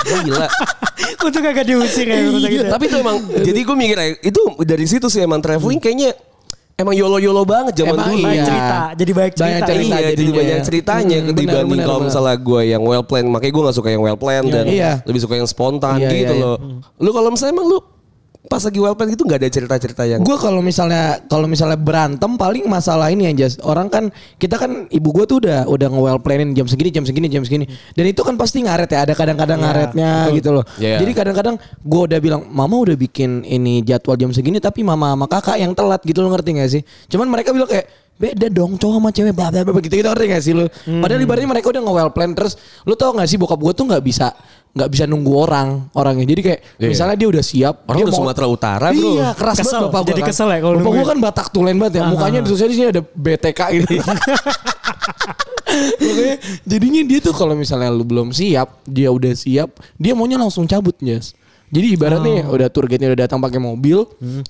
[0.00, 0.48] Gila.
[1.20, 2.70] Untuk kagak diusir ya rumah sakit ya?
[2.72, 6.16] Tapi itu emang jadi gue mikir eh, itu dari situ sih emang traveling kayaknya
[6.80, 8.24] emang yolo-yolo banget zaman Emang dulu.
[8.24, 8.46] Banyak iya.
[8.46, 8.76] cerita.
[8.96, 9.44] Jadi banyak cerita.
[9.46, 9.96] Banyak cerita.
[9.96, 13.76] iya, jadi banyak ceritanya Hmm, dibanding kalau misalnya gue yang well plan, makanya gue gak
[13.76, 14.92] suka yang well plan dan Iya.
[15.04, 16.42] lebih suka yang spontan Iya, gitu iya, iya.
[16.42, 16.56] loh.
[16.96, 17.78] Lu kalau misalnya emang lu
[18.48, 22.40] pas lagi well plan gitu nggak ada cerita-cerita yang Gue kalau misalnya kalau misalnya berantem
[22.40, 23.60] paling masalah ini Jas.
[23.60, 24.08] Orang kan
[24.40, 27.68] kita kan ibu gue tuh udah udah nge-well planin jam segini jam segini jam segini.
[27.92, 29.04] Dan itu kan pasti ngaret ya.
[29.04, 30.64] Ada kadang-kadang Iya, ngaretnya gitu loh.
[30.80, 31.04] Iya.
[31.04, 35.26] Jadi kadang-kadang gue udah bilang mama udah bikin ini jadwal jam segini tapi mama sama
[35.28, 36.82] kakak yang telat gitu lo ngerti gak sih?
[37.12, 40.26] Cuman mereka bilang kayak beda dong cowok sama cewek bla bla bla gitu gitu ngerti
[40.28, 40.68] gak sih lu
[41.00, 42.52] padahal ibaratnya mereka udah nge-well plan terus
[42.84, 44.36] lu tau gak sih bokap gue tuh nggak bisa
[44.70, 46.88] nggak bisa nunggu orang orangnya jadi kayak Iya.
[46.88, 49.02] misalnya dia udah siap Orang dia udah Sumatera Utara, bro.
[49.12, 50.28] iya keras Kesel, banget bapak gue jadi kan.
[50.30, 52.88] kesel ya kalau bapak gue kan batak tulen banget ya mukanya di sosial di sini
[52.88, 53.92] ada BTK gitu
[56.00, 60.66] Makanya jadinya dia tuh kalau misalnya lu belum siap, dia udah siap, dia maunya langsung
[60.66, 61.32] cabut, Jas.
[61.70, 64.02] Jadi ibaratnya udah tour guide-nya udah datang pakai mobil,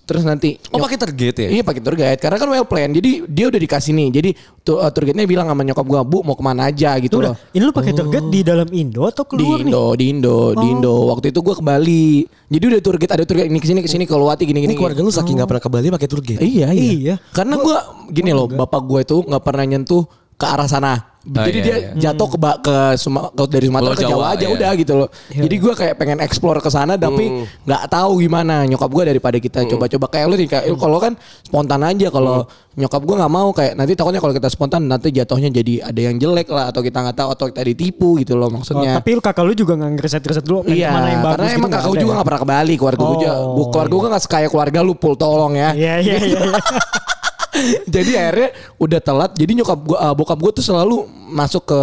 [0.09, 1.49] terus nanti Oh pakai target ya?
[1.53, 2.89] Iya pakai tour guide karena kan well plan.
[2.97, 4.09] Jadi dia udah dikasih nih.
[4.09, 4.31] Jadi
[4.65, 7.33] tu- uh, tour guide-nya bilang sama nyokap gua, "Bu, mau ke mana aja?" gitu Udah,
[7.33, 7.53] loh.
[7.53, 9.69] ini lu pakai target di dalam Indo atau Di keluar nih?
[9.69, 10.97] Indo, di Indo, di Indo.
[11.13, 12.25] Waktu itu gua ke Bali.
[12.51, 14.65] Jadi udah tour guide ada tour guide ini ke sini ke sini ke Luwati gini
[14.65, 14.73] gini.
[14.73, 16.39] Ini keluarga lu saking gak pernah ke Bali pakai target?
[16.41, 16.91] Iya, iya.
[16.91, 17.15] Iya.
[17.37, 17.79] Karena gua
[18.09, 20.03] gini loh, bapak gue itu nggak pernah nyentuh
[20.41, 20.95] ke arah sana.
[21.21, 21.89] Jadi iya, dia iya.
[22.09, 24.55] jatuh ke, ke, Suma- ke dari Sumatera Pulau ke Jawa, Jawa, aja iya.
[24.57, 25.09] udah gitu loh.
[25.29, 27.29] Jadi gua kayak pengen explore ke sana tapi
[27.61, 31.13] nggak tahu gimana nyokap gua daripada kita coba-coba kayak lu nih kayak lu kalau kan
[31.45, 35.53] spontan aja kalau nyokap gua nggak mau kayak nanti takutnya kalau kita spontan nanti jatuhnya
[35.53, 38.57] jadi ada yang jelek lah atau kita nggak tahu atau kita ditipu gitu loh Oh,
[38.57, 38.97] maksudnya.
[38.97, 41.59] tapi lu kakak lu juga nggak ngeriset-ngeriset dulu Iya, ke mana yang bagus karena gitu
[41.61, 42.17] emang kakak ada juga ya?
[42.17, 43.33] nggak pernah ke Bali keluarga gue juga.
[43.37, 43.45] Oh.
[43.53, 45.69] Bu- Keluarga gue nggak sekaya keluarga lu pul tolong ya.
[45.77, 46.41] Iya iya iya.
[47.95, 51.81] jadi akhirnya udah telat jadi nyokap gua uh, bokap gua tuh selalu masuk ke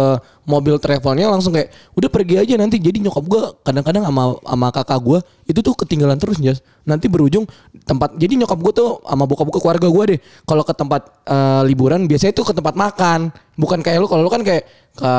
[0.48, 2.80] mobil travelnya langsung kayak udah pergi aja nanti.
[2.80, 6.64] Jadi nyokap gua kadang-kadang sama sama kakak gua itu tuh ketinggalan terus Jas.
[6.88, 7.44] Nanti berujung
[7.84, 10.18] tempat jadi nyokap gua tuh sama bokap gua keluarga gua deh.
[10.48, 13.28] Kalau ke tempat uh, liburan biasanya tuh ke tempat makan
[13.60, 14.08] bukan kayak lu.
[14.08, 14.64] Kalau lu kan kayak
[14.96, 15.12] ke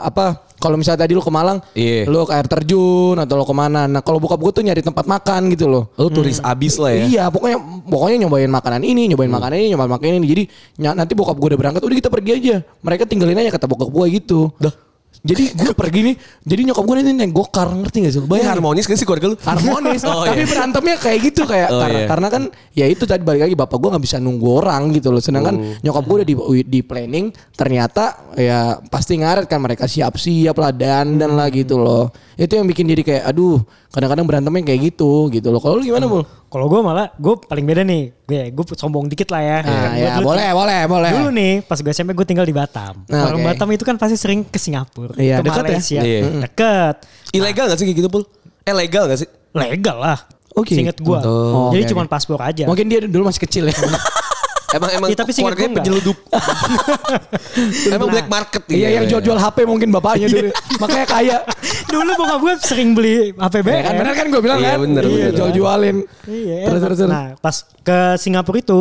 [0.00, 2.04] apa kalau misalnya tadi lu ke Malang Iya.
[2.04, 5.08] lu ke air terjun atau lu ke mana nah kalau bokap gua tuh nyari tempat
[5.08, 7.04] makan gitu loh Lu turis abis lah ya?
[7.08, 7.56] Iya, pokoknya
[7.88, 10.28] pokoknya nyobain makanan ini, nyobain makanan ini, nyobain makanan ini.
[10.28, 10.42] Jadi
[10.78, 12.56] nanti bokap gue udah berangkat, udah kita pergi aja.
[12.84, 14.52] Mereka tinggalin aja kata bokap gue gitu.
[14.60, 14.72] Dah.
[15.20, 18.20] Jadi gue pergi nih, jadi nyokap gue nanti naik gokar ngerti gak sih?
[18.22, 18.50] Bayangin.
[18.50, 19.36] harmonis kan sih keluarga lu?
[19.38, 20.48] harmonis Oh, tapi iya.
[20.48, 22.06] berantemnya kayak gitu kayak Oh, karena, iya.
[22.08, 25.20] karena kan ya itu tadi balik lagi bapak gue nggak bisa nunggu orang gitu loh
[25.20, 25.76] sedangkan Hmm.
[25.80, 28.04] nyokap gue udah di, di planning ternyata
[28.34, 33.02] ya pasti ngaret kan mereka siap-siap lah dandan lah gitu loh itu yang bikin jadi
[33.02, 37.14] kayak aduh kadang-kadang berantemnya kayak gitu gitu loh kalau lu gimana bul Kalau gue malah
[37.14, 38.10] gue paling beda nih.
[38.20, 39.58] Gue gue sombong dikit lah ya.
[39.62, 41.10] Nah, ya dulu- boleh, boleh, boleh.
[41.14, 43.06] Dulu nih pas gue SMP gue tinggal di Batam.
[43.06, 43.46] Nah, Orang oke.
[43.46, 45.70] Batam itu kan pasti sering ke Singapura, Iya, ke dekat ya?
[45.70, 46.00] Malaysia.
[46.02, 46.20] Iya.
[46.42, 46.94] Deket.
[47.30, 48.22] Ilegal gak sih kayak gitu pul?
[48.66, 49.28] Eh legal gak sih?
[49.52, 50.18] Legal lah.
[50.50, 50.74] Oke.
[50.74, 51.18] Seinget gue.
[51.22, 52.10] Oh, Jadi oke, cuma oke.
[52.10, 52.66] paspor aja.
[52.66, 53.74] mungkin dia dulu masih kecil ya
[54.70, 56.16] Emang emang Iya, tapi keluarganya penyeludup.
[57.90, 61.36] emang black market iya yang jual-jual HP mungkin bapaknya dulu makanya kaya
[61.92, 63.66] Dulu bokap gue sering beli HPB.
[63.66, 65.32] ya kan benar kan gue bilang Iya, kan bener, iya bener.
[65.34, 66.58] jual-jualin Iya.
[66.64, 68.80] terus terus terus Nah, pas ke Singapura itu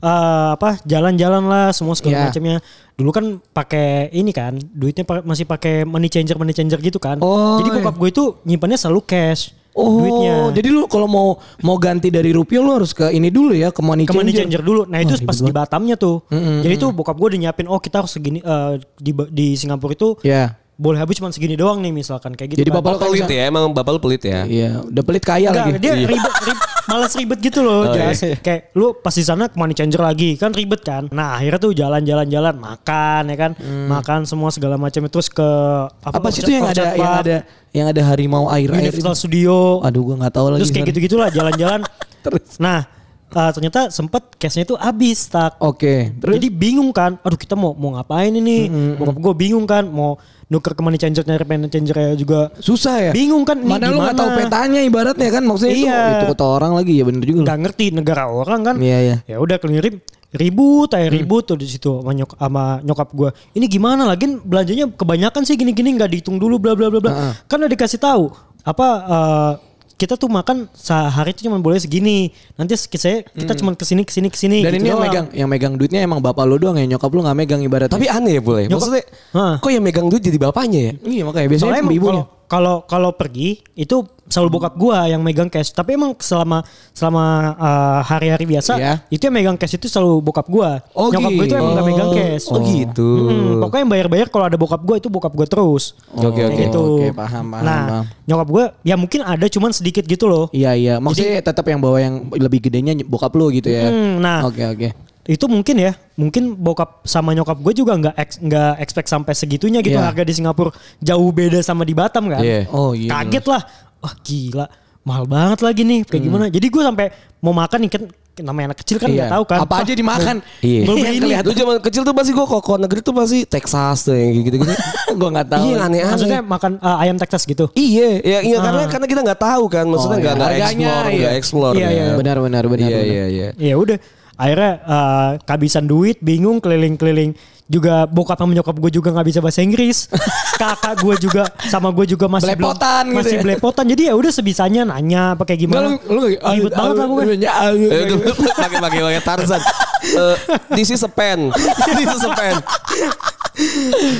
[0.00, 2.24] eh, apa jalan-jalan lah semua segala Iya.
[2.26, 2.56] macamnya.
[2.96, 7.16] Dulu kan pakai ini kan, duitnya masih pakai money changer money changer gitu kan.
[7.18, 7.76] Oh, Jadi iya.
[7.78, 9.52] bokap gue itu nyimpannya selalu cash.
[9.70, 10.50] Oh, duitnya.
[10.50, 13.78] jadi lu kalau mau mau ganti dari rupiah lu harus ke ini dulu ya, ke
[13.78, 14.58] money ke money changer.
[14.58, 14.82] changer dulu.
[14.90, 16.26] Nah itu Wah, pas di Batamnya tuh.
[16.30, 20.18] Jadi tuh bokap gue udah nyiapin, oh kita harus segini eh, di di Singapura itu
[20.26, 20.58] Ya.
[20.80, 22.64] Boleh habis cuma segini doang nih misalkan kayak gitu.
[22.64, 22.80] Jadi kan.
[22.80, 24.40] bapak lu kan Pelit ya, emang bapak lu pelit ya?
[24.48, 25.72] Iya, udah pelit kaya Enggak, lagi.
[25.76, 28.24] dia ribet, ribet, malas ribet gitu loh, Oh, Jas.
[28.24, 28.36] iya.
[28.40, 31.04] Kayak lu pas di sana ke money changer lagi, kan ribet kan.
[31.12, 33.52] Nah akhirnya tuh jalan-jalan-jalan, makan ya kan,
[33.92, 36.16] makan semua segala macam terus ke Hmm.
[36.16, 37.36] Apa sih itu yang ada yang ada
[37.70, 39.84] yang ada harimau air air Universal Studio.
[39.84, 40.64] Aduh, gua nggak tahu lagi.
[40.64, 41.84] Terus kayak gitu-gitulah jalan-jalan.
[42.24, 42.56] Terus.
[42.56, 42.88] Nah
[43.30, 45.60] eh, ternyata sempet cashnya itu habis tak.
[45.60, 48.66] Oke, terus Jadi bingung kan, aduh kita mau mau ngapain ini?
[48.96, 50.16] Bokap gue bingung kan, mau
[50.50, 53.12] nuker ke money changer nyari money changer ya juga susah ya.
[53.14, 56.00] bingung kan Mana lu nggak tahu petanya ibaratnya kan maksudnya itu Iya.
[56.18, 57.40] itu kota orang lagi ya bener juga.
[57.46, 58.76] nggak ngerti negara orang kan.
[58.82, 59.16] Iya, iya.
[59.24, 63.30] Ya udah kelirin ribut aja ribut tuh di situ sama, nyok sama nyokap gue.
[63.54, 67.12] Ini gimana lagi belanjanya kebanyakan sih gini-gini nggak dihitung dulu bla bla bla bla.
[67.14, 67.32] Heeh.
[67.46, 69.52] Kan udah dikasih tahu apa eh,
[70.00, 72.32] kita tuh makan sehari itu cuma boleh segini.
[72.56, 74.64] Nanti saya kita cuma ke sini ke sini ke sini.
[74.64, 75.12] Dan gitu ini yang doang.
[75.12, 77.92] megang yang megang duitnya emang bapak lu doang ya nyokap lu nggak megang ibaratnya.
[77.92, 78.64] Tapi aneh ya boleh.
[78.72, 79.04] Maksudnya
[79.36, 79.60] Hah.
[79.60, 80.92] kok yang megang duit jadi bapaknya ya?
[81.04, 82.24] iya makanya biasanya Soalnya ibunya.
[82.24, 85.70] kalau kalau kalau pergi itu selalu bokap gua yang megang cash.
[85.70, 88.94] Tapi emang selama selama uh, hari-hari biasa Iya.
[89.06, 90.82] itu yang megang cash itu selalu bokap gua.
[90.90, 91.90] Oh, Nyokap gua itu emang gak gitu.
[91.90, 92.44] megang cash.
[92.46, 93.10] Oh, gitu.
[93.26, 95.94] Hmm, pokoknya yang bayar-bayar kalau ada bokap gua itu bokap gua terus.
[96.10, 96.58] Oke, oke.
[96.60, 96.82] Gitu.
[97.00, 98.04] Oke, paham, paham, Nah, paham.
[98.26, 100.50] nyokap gua ya mungkin ada cuman sedikit gitu loh.
[100.50, 103.86] Iya iya, maksudnya tetap yang bawa yang lebih gedenya bokap lu gitu ya.
[103.86, 104.42] Hmm, nah.
[104.42, 104.88] Oke oke.
[105.22, 109.78] Itu mungkin ya, mungkin bokap sama nyokap gue juga nggak ex- nggak expect sampai segitunya
[109.78, 110.08] gitu Iya.
[110.08, 112.40] harga di Singapura jauh beda sama di Batam kan.
[112.40, 112.66] Iya.
[112.72, 113.12] Oh, iya.
[113.12, 113.62] Kaget lah,
[114.00, 114.66] wah gila,
[115.00, 116.44] mahal banget lagi nih, kayak gimana?
[116.48, 117.06] Jadi gue sampai
[117.38, 118.04] mau makan nih kan
[118.40, 119.34] namanya anak kecil kan nggak Iya.
[119.36, 119.58] tahu kan.
[119.60, 120.36] Apa aja dimakan.
[120.64, 120.80] Iya.
[120.88, 121.52] Yang ini.
[121.52, 124.72] zaman kecil tuh pasti gue kok negeri tuh pasti Texas tuh yang gitu-gitu.
[125.20, 125.64] Gua nggak tahu.
[125.68, 126.10] Iya aneh-aneh.
[126.16, 127.68] Maksudnya makan uh, ayam Texas gitu.
[127.76, 130.40] Iya, ya, iya karena karena kita nggak tahu kan, maksudnya Oh, nggak iya.
[130.40, 131.18] nggak explore, iya.
[131.20, 131.74] nggak explore.
[131.76, 131.92] Iya, ya.
[131.92, 132.04] iya.
[132.16, 132.88] Benar benar benar.
[132.88, 133.12] Iya benar.
[133.12, 133.48] iya iya.
[133.60, 133.98] Ya udah,
[134.40, 137.36] akhirnya eh, kehabisan duit, bingung keliling-keliling.
[137.70, 140.10] Juga bokap sama nyokap gue juga nggak bisa bahasa Inggris.
[140.58, 143.42] Kakak gue juga sama gue juga masih belum- Belepotan gitu masih ya.
[143.44, 143.84] belepotan.
[143.86, 145.86] Jadi ya udah sebisanya nanya pakai gimana.
[145.86, 147.50] Lu, lu gak- Ribet banget lah pokoknya.
[147.70, 148.14] Eh, itu
[148.50, 149.62] pakai pakai pakai Tarzan.
[150.02, 150.36] Eh,
[150.72, 151.54] this is a pen.
[151.94, 152.56] this is a pen.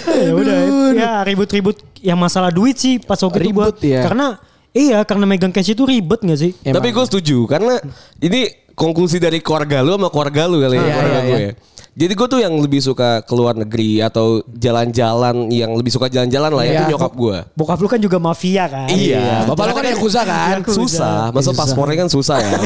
[0.06, 0.56] ya udah
[0.92, 3.82] ya ribut-ribut yang masalah duit sih pas waktu itu Ribut gua.
[3.82, 4.02] ya.
[4.04, 4.26] karena
[4.70, 6.78] iya karena megang cash itu ribet gak sih Emang.
[6.78, 7.80] Tapi gue setuju karena
[8.20, 8.46] ini
[8.80, 11.52] konklusi dari keluarga lu sama keluarga lu kali ya, Iya, keluarga iya, gue iya.
[11.52, 11.54] ya.
[11.90, 16.64] Jadi gue tuh yang lebih suka keluar negeri atau jalan-jalan yang lebih suka jalan-jalan lah
[16.64, 16.78] ya Iya.
[16.80, 17.36] itu nyokap gue.
[17.52, 19.44] bokap lu kan juga mafia kan Iya.
[19.44, 20.64] Bapak lu kan Yakuza kan?
[20.64, 20.76] Yakuza.
[20.80, 22.56] Susah, masa paspornya kan susah ya.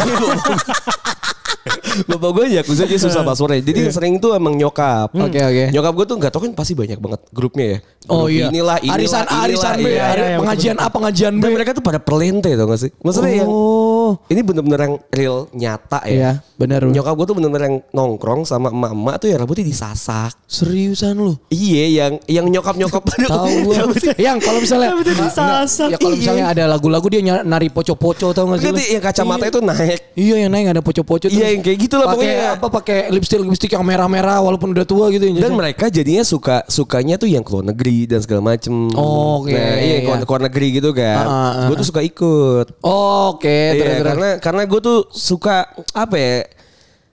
[2.11, 3.61] Bapak gue Yakuza aja susah paspornya.
[3.63, 5.15] Jadi yang sering tuh emang nyokap.
[5.15, 5.65] Oke, oke.
[5.73, 7.79] Nyokap gue tuh nggak tau kan pasti banyak banget grupnya ya.
[8.05, 8.53] Oh iya.
[8.53, 9.89] Inilah, inilah, arisan inilah, arisan B, iya.
[9.89, 11.43] iya, iya, pengajian A, pengajian B.
[11.49, 12.91] Dan mereka tuh pada perlente tau gak sih?
[13.01, 14.21] Maksudnya yang Oh.
[14.29, 16.13] ini bener-bener yang real nyata ya.
[16.13, 16.85] Iya, benar.
[16.85, 20.37] Nyokap gue tuh bener-bener yang nongkrong sama emak-emak tuh ya rambutnya disasak.
[20.45, 21.33] Seriusan lu?
[21.49, 23.89] Iya yang yang nyokap-nyokap Tahu gua.
[24.29, 25.89] yang kalau misalnya Rambutnya disasar.
[25.89, 26.21] Ya kalau Iya.
[26.21, 29.01] misalnya ada lagu-lagu dia nari poco-poco tau gak sih?
[29.01, 30.13] yang kacamata itu naik.
[30.13, 32.37] Iya yang naik ada poco-poco Iya, yang kayak gitu lah pokoknya.
[32.55, 37.15] apa pakai lipstick lipstick yang merah-merah walaupun udah tua gitu Dan mereka jadinya suka sukanya
[37.15, 38.91] tuh yang keluar negeri dan segala macem.
[38.93, 39.99] Oh, oke, Nah, iya, iya.
[40.03, 41.17] keluar, keluar negeri gitu kan.
[41.17, 41.67] Ah, ah, ah.
[41.69, 42.67] gue tuh suka ikut.
[42.81, 44.07] Oh, oke Iya, terus, terus.
[44.07, 45.57] karena karena gue tuh suka
[45.91, 46.35] apa ya?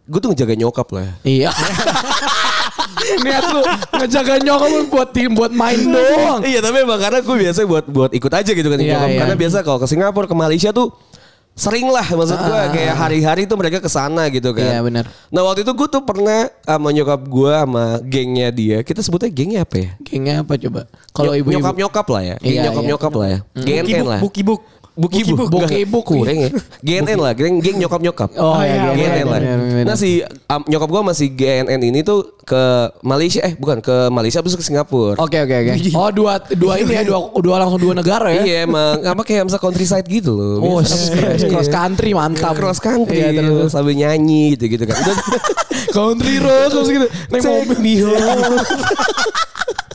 [0.05, 1.07] Gue tuh ngejaga nyokap lah.
[1.21, 1.53] Iya.
[3.21, 3.61] Niat lu
[3.95, 6.41] ngejaga nyokap lu buat tim buat main doang.
[6.43, 9.07] iya tapi emang karena gue biasa buat buat ikut aja gitu kan Iya, nyokap.
[9.07, 9.19] iya.
[9.19, 10.93] Karena biasa kalau ke Singapura ke Malaysia tuh
[11.51, 14.65] sering lah maksud gue Ah, ah, kayak hari-hari tuh mereka ke sana gitu kan.
[14.65, 15.05] Iya, benar.
[15.29, 18.77] Nah waktu itu gue tuh pernah sama nyokap gue sama gengnya dia.
[18.81, 19.89] Kita sebutnya gengnya apa ya?
[20.01, 20.81] Gengnya apa coba?
[21.11, 22.35] Kalau ibu-ibu nyokap nyokap lah ya.
[22.41, 23.39] Iya, nyokap nyokap lah ya.
[23.55, 24.80] GNN Bukibuk, lah.
[25.01, 25.37] Bukibuk.
[25.49, 25.65] Bukibuk.
[25.65, 26.03] Bukibuk.
[26.05, 26.49] Kurang ya.
[26.85, 27.33] GNN lah.
[27.33, 28.29] Geng, geng nyokap nyokap.
[28.37, 29.39] Oh, iya, GNN benar, lah.
[29.41, 29.85] benar, benar.
[29.89, 32.63] Nah si um, nyokap gue masih GNN ini tuh ke
[33.01, 35.17] Malaysia eh bukan ke Malaysia terus ke Singapura.
[35.17, 35.73] Oke oke oke.
[35.93, 38.41] Oh dua dua ini ya dua dua langsung dua negara ya.
[38.43, 40.55] Iya emang apa kayak misal countryside gitu loh.
[40.61, 41.47] Oh, Biasa.
[41.47, 42.53] cross country mantap.
[42.57, 43.69] cross country Iya, terus.
[43.71, 44.97] sambil nyanyi gitu gitu kan.
[45.91, 47.07] Country road terus gitu.
[47.31, 48.07] Naik mobil.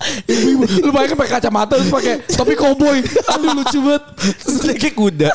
[0.06, 0.32] me home.
[0.56, 2.98] Ibu-ibu, lu bayangin pakai kacamata terus pakai topi koboi.
[3.28, 4.02] Aduh lucu banget.
[4.38, 5.30] Terus dia kayak kuda.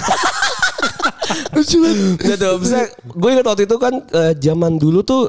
[1.53, 1.97] Lucu banget.
[2.17, 5.22] Udah tuh, misalnya gue ingat waktu itu kan eh, zaman dulu tuh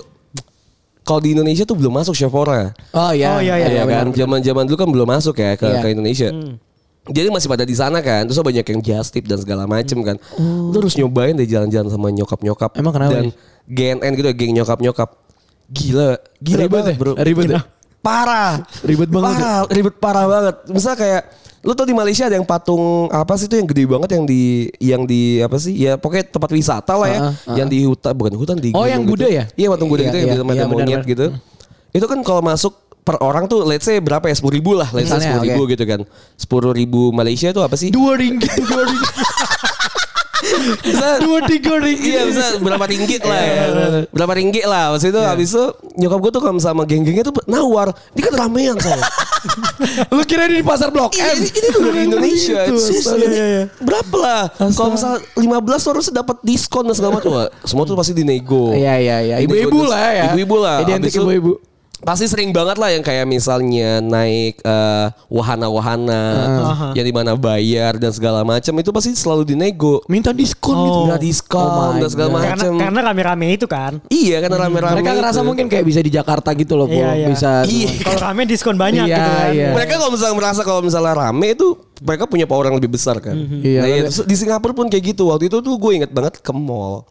[1.03, 2.71] kalau di Indonesia tuh belum masuk Sephora.
[2.95, 3.35] Oh iya.
[3.35, 4.17] Oh, iya, iya, Iya kan, benar.
[4.17, 5.81] zaman-zaman dulu kan belum masuk ya ke, Iya.
[5.83, 6.29] ke Indonesia.
[7.03, 10.15] Jadi masih pada di sana kan, terus banyak yang just tip dan segala macem kan.
[10.39, 12.79] Lu harus nyobain deh jalan-jalan sama nyokap-nyokap.
[12.79, 13.35] Emang kenapa Dan nih?
[13.67, 15.11] GNN gitu, geng nyokap-nyokap.
[15.67, 16.97] Gila, gila Ribet banget ya?
[17.03, 17.13] bro.
[17.19, 17.61] Ribet ya?
[18.03, 18.67] Parah.
[18.83, 19.39] Ribet banget ya?
[19.39, 20.57] Parah, ribet parah banget.
[20.69, 21.23] Misal kayak
[21.63, 24.43] lu tau di Malaysia ada yang patung apa sih itu yang gede banget yang di
[24.83, 28.11] yang di apa sih ya pokoknya tempat wisata lah ya Ah, ah, yang di hutan
[28.13, 29.15] bukan hutan di Oh, yang gitu.
[29.15, 29.45] Buddha ya?
[29.55, 31.07] iya patung Buddha Iya, gitu iya, yang tempat iya, monyet benar-benar.
[31.07, 31.27] gitu
[31.93, 35.07] itu kan kalau masuk per orang tuh let's say berapa ya sepuluh ribu lah let's
[35.07, 35.71] say sepuluh ribu oke.
[35.71, 36.01] gitu kan
[36.35, 39.11] sepuluh ribu Malaysia itu apa sih Dua ringgit, dua ringgit.
[40.83, 42.07] bisa Dua tiga ringgit.
[42.07, 43.87] Iya bisa berapa ringgit lah Iya, ya.
[44.11, 45.65] Berapa ringgit lah Maksud itu habis itu
[45.99, 49.03] Nyokap gue tuh kalau sama geng-gengnya tuh nawar Ini kan ramean saya
[50.15, 51.37] Lu kira di pasar Blok Iya, M?
[51.39, 52.59] ini, ini tuh dari Indonesia.
[52.71, 53.15] Susah.
[53.19, 53.63] iya, Ini iya, iya.
[53.83, 54.43] Berapa lah?
[54.73, 55.43] Kalau misal 15
[55.83, 57.51] tuh harusnya dapat diskon dan segala macam.
[57.67, 58.71] Semua tuh pasti dinego.
[58.71, 59.37] Iya iya iya.
[59.43, 60.25] Ibu-ibu lah ya.
[60.31, 60.77] Ibu-ibu lah.
[60.87, 61.72] Identik ibu-ibu.
[62.03, 66.23] Pasti sering banget lah yang kayak misalnya naik eh, wahana-wahana
[66.93, 70.03] yang di mana bayar dan segala macam itu pasti selalu dinego.
[70.07, 70.83] Minta diskon Oh.
[70.83, 70.99] gitu.
[71.05, 72.43] Minta diskon Oh dan segala God.
[72.43, 72.73] karena macam.
[72.77, 74.95] karena rame-rame itu kan Iya karena rame-rame.
[74.99, 75.47] Mereka ngerasa itu.
[75.47, 77.27] mungkin kayak bisa di Jakarta gitu loh, Iya, iya.
[77.29, 77.51] Bisa.
[77.65, 77.91] Iya.
[78.03, 79.69] kalau rame diskon banyak Iya, gitu kan iya.
[79.73, 81.67] Mereka kalau misalnya merasa kalau misalnya rame itu
[82.03, 83.39] mereka punya power yang lebih besar kan.
[83.63, 85.31] Iya, Nah, iya, terus di Singapura pun kayak gitu.
[85.31, 87.07] Waktu itu tuh gue inget banget ke mall.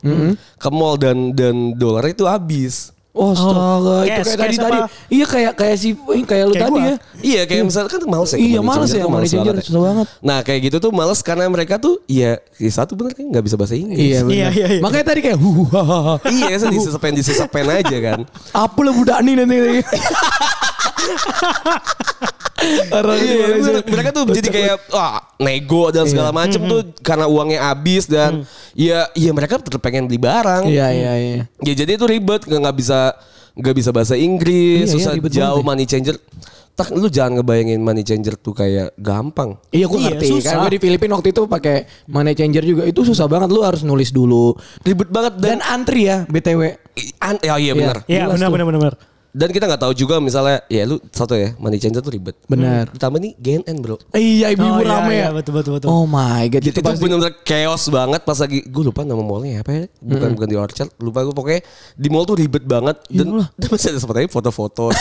[0.58, 2.92] Ke mall dan dan dolar itu habis.
[3.12, 4.80] Oh, astaga, itu cash, kayak tadi tadi.
[5.12, 5.90] Iya kayak kayak si
[6.24, 6.88] kayak lu Kayak tadi gua.
[6.88, 6.96] ya.
[7.20, 8.38] Iya kayak misalnya kan males ya.
[8.40, 9.68] Iya, males ya, money changer, banget ya.
[9.68, 10.08] susah banget.
[10.24, 13.60] Nah kayak gitu tuh males karena mereka tuh ya, ya satu bener kan nggak bisa
[13.60, 14.00] bahasa Inggris.
[14.00, 14.32] Iya, bener.
[14.32, 14.80] Iya, iya, iya.
[14.80, 16.14] Makanya tadi kayak hu ha, ha, ha.
[16.32, 18.20] iya, saya disesepen disesepen aja kan.
[18.56, 19.60] Apa lah budak nih nanti.
[22.92, 23.84] Orang Iya, bener.
[23.84, 29.10] mereka tuh jadi kayak wah nego dan segala macem tuh karena uangnya habis dan ya
[29.12, 30.66] ya mereka tetap pengen beli barang.
[30.66, 31.44] Iya iya iya.
[31.60, 33.00] Ya jadi itu ribet nggak nggak bisa
[33.52, 36.16] nggak bisa bahasa Inggris, Iya, iya, susah ribet jauh money changer.
[36.72, 39.60] Tak lu jangan ngebayangin money changer tuh kayak gampang.
[39.70, 40.48] Iya gue Iya, ngerti susah.
[40.48, 41.76] kan gue di Filipina waktu itu pakai
[42.08, 46.08] money changer juga itu susah banget lu harus nulis dulu Ribet banget dan, dan antri
[46.08, 46.80] ya btw
[47.20, 47.98] an- ya iya benar.
[48.08, 48.94] Iya benar benar benar.
[49.32, 52.36] Dan kita nggak tahu juga misalnya ya lu satu ya money changer tuh ribet.
[52.46, 52.92] Benar.
[52.92, 53.96] Ditambah nih GNN bro.
[54.12, 55.30] Iya ibu-ibu Oh, iya, rame iya, ya.
[55.32, 55.88] betul, betul, betul.
[55.88, 57.00] Oh my god itu, Itu, pasti.
[57.00, 60.92] bener-bener chaos banget pas lagi gue lupa nama mallnya apa ya bukan bukan di Orchard
[60.98, 61.62] lupa gue pokoknya
[61.94, 64.92] di mall tuh ribet banget dan, dan masih ada sepertinya foto-foto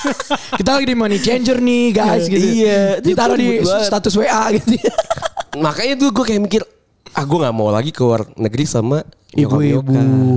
[0.58, 2.42] Kita lagi di money changer nih guys gitu.
[2.42, 3.86] Iya, Ditaruh di banget.
[3.86, 4.82] status WA gitu.
[5.56, 6.62] makanya tuh gue kayak mikir
[7.12, 9.00] ah gue nggak mau lagi keluar negeri sama
[9.32, 9.94] Ibu-ibu.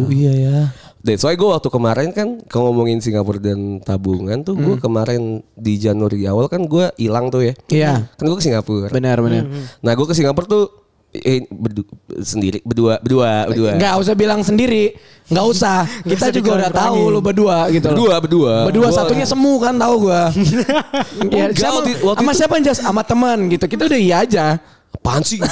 [0.10, 0.60] Iya ya.
[1.00, 5.80] That's why gue waktu kemarin kan kalau ngomongin Singapura dan tabungan tuh gue kemarin di
[5.80, 7.54] Januari awal kan gue hilang tuh ya.
[7.72, 7.93] Iya.
[8.20, 8.91] Kan gue ke Singapura.
[8.91, 9.47] Benar benar.
[9.80, 11.88] Nah gue ke Singapura tuh eh, berdu-
[12.22, 13.72] sendiri berdua berdua berdua.
[13.80, 14.93] Nggak usah bilang sendiri.
[15.32, 15.78] Nggak usah.
[16.10, 17.95] Kita juga udah tahu lu berdua gitu loh.
[17.95, 18.54] Berdua berdua.
[18.70, 20.22] Berdua Gua- satunya semu kan tahu gua.
[21.34, 22.84] ya, Enggak, sama, siapa Jas?
[22.84, 23.66] Sama teman gitu.
[23.66, 24.60] Kita udah iya aja.
[25.00, 25.47] Apaan sih gue?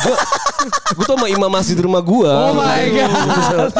[0.94, 2.30] gue tuh sama imam masjid rumah gue.
[2.30, 3.72] Oh my god.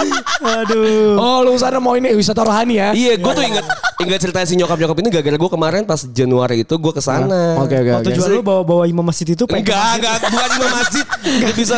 [0.64, 1.14] Aduh.
[1.16, 2.90] Oh lu sana mau ini wisata rohani ya?
[2.92, 3.66] Iya, gue tuh inget
[4.00, 7.60] inget cerita si nyokap nyokap ini gara-gara gue kemarin pas Januari itu gue ke sana.
[7.60, 8.08] Oke oke Oh, oke.
[8.10, 11.06] tujuan lu bawa-bawa imam masjid itu pengen Enggak, enggak, bukan imam masjid.
[11.22, 11.76] Gak bisa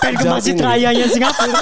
[0.00, 1.60] pengen ke masjid rayanya Singapura.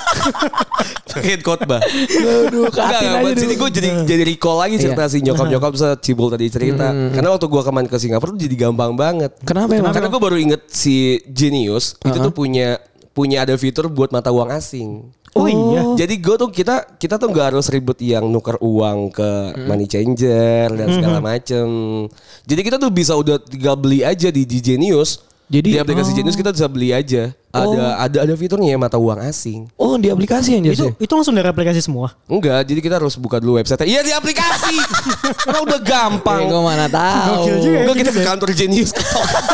[1.18, 1.80] Pakai khotbah.
[1.82, 6.28] Aduh, katin aja sini gue jadi jadi recall lagi cerita si nyokap nyokap bisa cibul
[6.28, 6.88] tadi cerita.
[6.90, 9.32] Karena waktu gue kemarin ke Singapura tuh jadi gampang banget.
[9.42, 9.90] Kenapa emang?
[9.90, 10.96] Karena gue baru inget si
[11.26, 12.78] Genius itu tuh punya
[13.10, 15.10] punya ada fitur buat mata uang asing.
[15.34, 15.82] Oh iya.
[15.94, 19.30] Jadi gue tuh kita kita tuh nggak harus ribet yang nuker uang ke
[19.64, 21.66] money changer dan segala macem.
[22.42, 25.22] Jadi kita tuh bisa udah tinggal beli aja di, di Genius.
[25.48, 27.30] Jadi- di aplikasi Genius kita bisa beli aja.
[27.48, 29.72] Ada ada ada fiturnya mata uang asing.
[29.74, 30.92] Oh di aplikasi yang Itu ya?
[31.00, 32.12] itu langsung dari aplikasi semua.
[32.28, 33.88] Enggak, jadi kita harus buka dulu website.
[33.88, 34.76] Iya di aplikasi.
[35.48, 36.44] Karena udah gampang.
[36.44, 37.48] gue mana tahu.
[37.64, 37.88] Ya.
[37.88, 38.92] Enggak kita ke kantor Genius.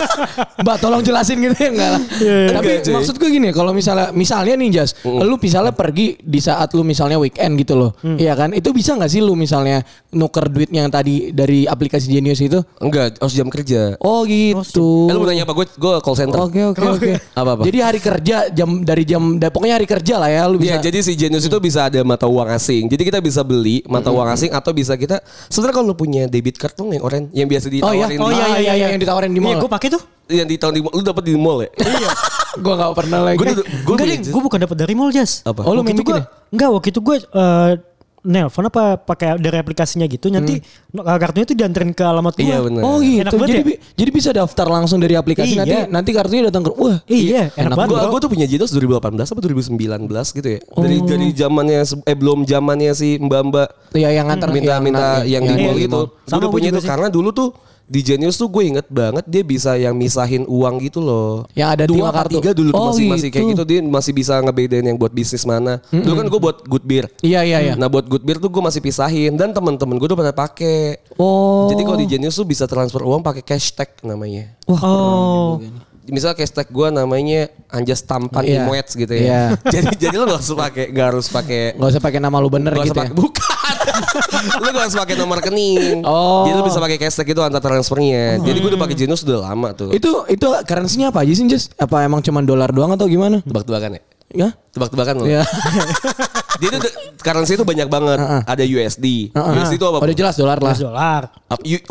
[0.65, 2.03] Mbak tolong jelasin gitu ya enggak lah.
[2.51, 2.93] Tapi Enggak, cuy.
[2.99, 7.17] maksud gue gini kalau misalnya misalnya nih Jas, lu misalnya pergi di saat lu misalnya
[7.17, 7.95] weekend gitu loh.
[8.03, 8.51] Iya kan?
[8.51, 12.59] Itu bisa nggak sih lu misalnya nuker duit yang tadi dari aplikasi Genius itu?
[12.83, 13.95] Enggak, harus jam kerja.
[14.01, 15.07] Oh gitu.
[15.07, 15.55] Eh, lu mau nanya apa?
[15.55, 16.39] Gue gue call center.
[16.43, 17.11] Oke oke oke.
[17.35, 17.63] Apa-apa?
[17.63, 20.85] Jadi hari kerja jam dari jam da- pokoknya hari kerja lah ya lu Iya, bisa.
[20.85, 22.87] jadi si Genius itu bisa ada mata uang asing.
[22.87, 26.55] Jadi kita bisa beli mata uang asing atau bisa kita sebenarnya kalau lu punya debit
[26.55, 29.29] card tuh yang orange yang biasa Oh iya, ditawarin oh iya iya iya yang ditawarin
[29.29, 29.61] di Iya, mall.
[29.61, 30.03] gue pakai tuh.
[30.25, 31.71] yang di tahun di mall, lu dapat di mall ya?
[31.77, 32.11] Iya.
[32.65, 33.39] Gue nggak pernah lagi.
[33.85, 35.43] Gue gue bukan dapat dari mall, Jas.
[35.43, 35.61] Apa?
[35.63, 36.25] Oh, lu itu gue, ya?
[36.49, 37.73] enggak, waktu itu gue eh
[38.25, 40.27] nelpon apa pakai dari aplikasinya gitu.
[40.27, 41.05] Nanti Hmm.
[41.05, 42.33] kartunya itu dianterin ke alamat.
[42.35, 42.81] Iya, benar.
[42.81, 43.21] Oh gitu.
[43.21, 43.65] Enak banget Jadi ya?
[43.67, 45.61] bi- jadi bisa daftar langsung dari aplikasi Iya.
[45.61, 47.05] nanti nanti kartunya datang ke wah.
[47.05, 47.89] Iya, enak banget.
[47.91, 48.11] Gue bro.
[48.11, 50.61] gue tuh punya Genius 2018 apa 2019 gitu ya.
[50.71, 50.81] Oh.
[50.81, 55.43] Dari dari zamannya eh belum zamannya si Mbak-mbak Ya yang nganter minta minta nganter- yang
[55.43, 55.95] di yang mall di gitu.
[55.95, 56.07] mall.
[56.09, 56.91] Gue Sama udah gua punya juga itu sih.
[56.91, 57.49] karena dulu tuh
[57.85, 61.45] di Genius tuh gue inget banget dia bisa yang misahin uang gitu loh.
[61.53, 62.33] Yang ada Dua kartu.
[62.35, 63.53] tiga dulu tuh Oh, masih masih kayak gitu.
[63.53, 65.85] gitu dia masih bisa ngebedain yang buat bisnis mana.
[65.87, 67.07] Dulu kan gue buat good beer.
[67.21, 67.75] Iya iya iya.
[67.75, 70.97] Nah buat good beer tuh gue masih pisahin dan temen-temen gue udah pada pakai.
[71.15, 71.69] Oh.
[71.69, 74.57] Jadi kalau di Genius tuh bisa transfer uang pakai cash tag namanya.
[74.67, 75.61] oh.
[76.05, 78.61] Misalnya cash tag gue namanya Anjas Tampan Iya.
[78.61, 79.25] Imoets gitu ya.
[79.25, 79.43] Iya.
[79.73, 82.73] jadi jadi lo gak harus pakai gak harus pakai Nggak usah pakai nama lu bener
[82.73, 83.13] Gak gitu usah ya.
[83.25, 83.74] bukan.
[84.57, 86.03] Lu gak harus pakai nomor rekening.
[86.03, 86.45] Oh.
[86.45, 88.39] Jadi lu bisa pakai cash tag itu antar transfernya.
[88.39, 89.91] Jadi gue udah pakai Genius udah lama tuh.
[89.91, 91.71] Itu itu currency-nya apa aja sih, Jess?
[91.75, 93.41] Apa emang cuma dolar doang atau gimana?
[93.41, 94.03] Tebak-tebakan ya?
[94.35, 94.49] Ya.
[94.75, 95.25] Tebak-tebakan lo.
[95.25, 95.47] Iya.
[96.55, 96.81] Dia tuh
[97.19, 98.19] currency itu banyak banget.
[98.45, 99.31] Ada USD.
[99.31, 99.99] USD itu apa?
[99.99, 100.75] Oh, udah jelas dolar lah.
[100.75, 101.23] 100 dolar.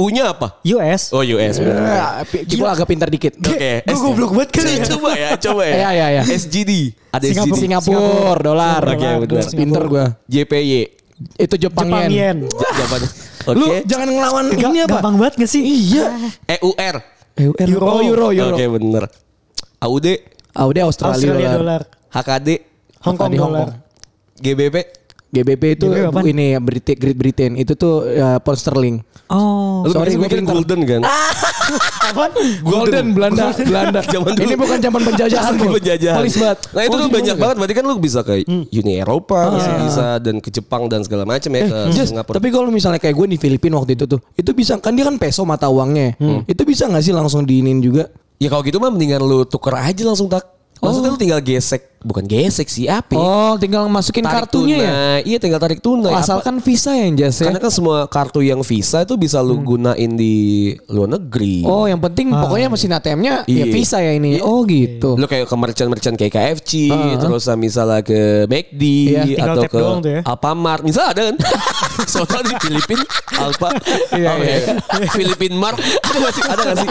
[0.01, 0.59] U-nya apa?
[0.61, 1.11] US.
[1.11, 1.55] Oh US.
[1.59, 3.35] Ya, pi- Cipul agak pintar dikit.
[3.37, 3.83] Oke.
[3.83, 4.83] Gue goblok banget kan ya.
[4.95, 5.73] Coba ya, coba ya.
[5.79, 6.23] Iya, iya, iya.
[6.25, 6.71] SGD.
[7.11, 7.47] Ada Singapura.
[7.47, 7.59] SGD.
[7.63, 8.81] Singapura, dolar.
[8.81, 9.27] Oke, Dolar, benar.
[9.29, 9.47] dolar.
[9.55, 10.05] Pinter gua.
[10.27, 10.71] JPY.
[11.35, 12.11] Itu Jepang, Jepang yen.
[12.11, 12.37] yen.
[12.61, 13.01] J- Japan.
[13.43, 13.55] Oke.
[13.55, 14.89] Lu jangan ngelawan Ga- ini apa?
[14.97, 15.61] Gampang banget gak sih?
[15.61, 16.05] Iya.
[16.57, 16.95] EUR.
[17.33, 17.85] Euro.
[17.85, 18.55] Oh, euro, euro.
[18.55, 19.03] Oke, bener.
[19.79, 20.07] AUD.
[20.53, 21.81] Udah Australia, Australia dolar.
[22.09, 22.49] HKD.
[23.03, 23.67] Hong Kong Di Hong dolar.
[23.67, 23.81] Kong.
[24.37, 24.75] GBP.
[25.33, 29.01] GBP itu GBP ini ya Brit Great Britain itu tuh ya, pound sterling.
[29.27, 29.81] Oh.
[29.81, 30.53] Lu Sorry, mikir pintar.
[30.53, 31.01] golden kan?
[32.13, 32.31] Apaan?
[32.61, 33.99] Golden Belanda, Belanda.
[34.13, 34.45] Zaman dulu.
[34.45, 35.71] Ini bukan zaman penjajahan, Bro.
[35.73, 36.17] penjajahan.
[36.19, 36.59] Polis banget.
[36.69, 37.55] Nah itu Oh, tuh banyak banget.
[37.57, 41.49] Berarti kan lu bisa ke Uni Eropa, masih bisa dan ke Jepang dan segala macam
[41.49, 42.37] ya ke Jess, Singapura.
[42.37, 45.17] tapi kalau misalnya kayak gue di Filipina waktu itu tuh, itu bisa kan dia kan
[45.17, 46.13] peso mata uangnya.
[46.15, 46.45] Hmm.
[46.45, 48.05] Itu bisa nggak sih langsung diinin juga?
[48.35, 50.43] ya kalau gitu mah mendingan lu tuker aja langsung tak.
[50.77, 53.15] Maksudnya lu tinggal gesek, bukan gesek sih apa?
[53.15, 53.19] ya?
[53.19, 54.83] Oh, tinggal masukin Tarik kartunya ya.
[54.83, 55.19] tunai.
[55.23, 56.11] Iya tinggal tarik tunai.
[56.11, 57.47] Oh, Apa- asalkan Visa ya, Jas ya.
[57.47, 60.35] Karena kan semua kartu yang Visa itu bisa lu gunain di
[60.85, 61.63] luar negeri.
[61.63, 63.65] Oh, yang penting pokoknya mesin ATM-nya ya Iya.
[63.71, 64.37] Visa ya ini.
[64.39, 65.15] Oh, gitu.
[65.15, 68.83] Lu kayak ke merchant-merchant kayak KFC, terus uh, misalnya ke McD
[69.33, 70.21] Iya, atau ke doang tuh ya.
[70.27, 70.83] Alfamart.
[70.83, 71.35] Misalnya ada kan?
[72.11, 72.99] Soalnya di Filipin
[73.33, 73.69] Alfa.
[74.11, 74.57] Iya, apa iya.
[74.59, 75.07] ya?
[75.09, 75.77] Filipin Mart.
[75.79, 76.43] Ada gak sih?
[76.43, 76.87] Ada gak sih?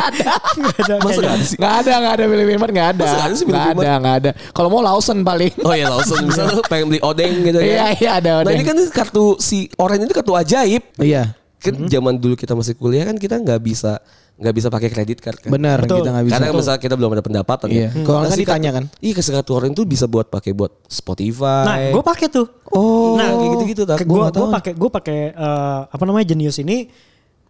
[1.02, 1.44] Masa gak ada?
[1.52, 3.04] Nggak ada, nggak ada Filipin Mart, nggak ada.
[3.04, 4.30] Nggak ada Nggak Filipin ada, nggak ada.
[4.50, 5.52] Kalau mau Lawson paling.
[5.66, 6.22] Oh iya Lawson.
[6.30, 7.66] Misalnya lu pengen beli odeng gitu ya.
[7.66, 8.54] Iya, iya, ada Nah odeng.
[8.54, 10.82] ini kan kartu si orang ini kartu ajaib.
[10.96, 11.34] Iya.
[11.58, 14.02] kan zaman dulu kita masih kuliah kan kita nggak bisa
[14.34, 15.50] nggak bisa pakai kredit card kan.
[15.50, 16.02] Benar, Betul.
[16.02, 16.34] kita nggak bisa.
[16.34, 17.90] Karena misalnya kita belum ada pendapatan Iya.
[17.90, 18.02] ya.
[18.02, 18.84] Kalau kan si ditanya kan.
[18.98, 21.62] Iya kasih kartu orang itu bisa buat pakai buat Spotify.
[21.62, 22.46] Nah, gue pakai tuh.
[22.70, 24.02] Oh, nah, kayak gitu-gitu, tak?
[24.02, 26.90] Gue Gua gue nggak pakai gue pakai eh, apa namanya Genius ini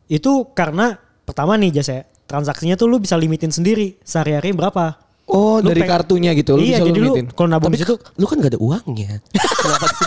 [0.07, 0.93] itu karena
[1.25, 5.02] pertama nih Jas ya transaksinya tuh lu bisa limitin sendiri sehari-hari berapa.
[5.23, 6.59] Oh, Lu dari peng- kartunya gitu.
[6.59, 7.27] Lu iya, bisa jadi lu limitin.
[7.33, 9.23] kalau nabung di situ Lu kan gak ada uangnya.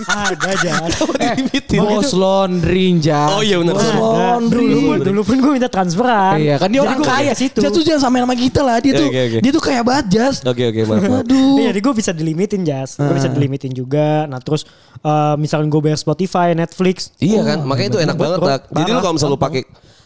[0.05, 0.71] ada aja.
[1.17, 1.35] Eh,
[1.75, 3.31] bos laundry, Jas.
[3.31, 3.73] Oh iya, benar.
[3.73, 4.65] Bos laundry.
[4.67, 6.37] dulu pun dulu pun gue minta transferan.
[6.37, 7.57] Iya kan dia Jadi orang gua kaya situ.
[7.57, 9.37] Jas tuh jangan sama sama kita lah dia Oke, tuh oke, oke.
[9.39, 10.35] dia tuh kaya banget Jas.
[10.43, 11.01] Oke oke maaf.
[11.01, 11.21] maaf.
[11.23, 11.55] Aduh.
[11.57, 14.27] Iya, jadi gue bisa dilimitin jas, gue bisa dilimitin juga.
[14.27, 14.67] Nah terus
[14.99, 18.39] eh, misalnya gue bayar Spotify, Netflix, Iya kan, makanya itu enak banget.
[18.67, 19.61] Jadi lu kalau misalnya lu pakai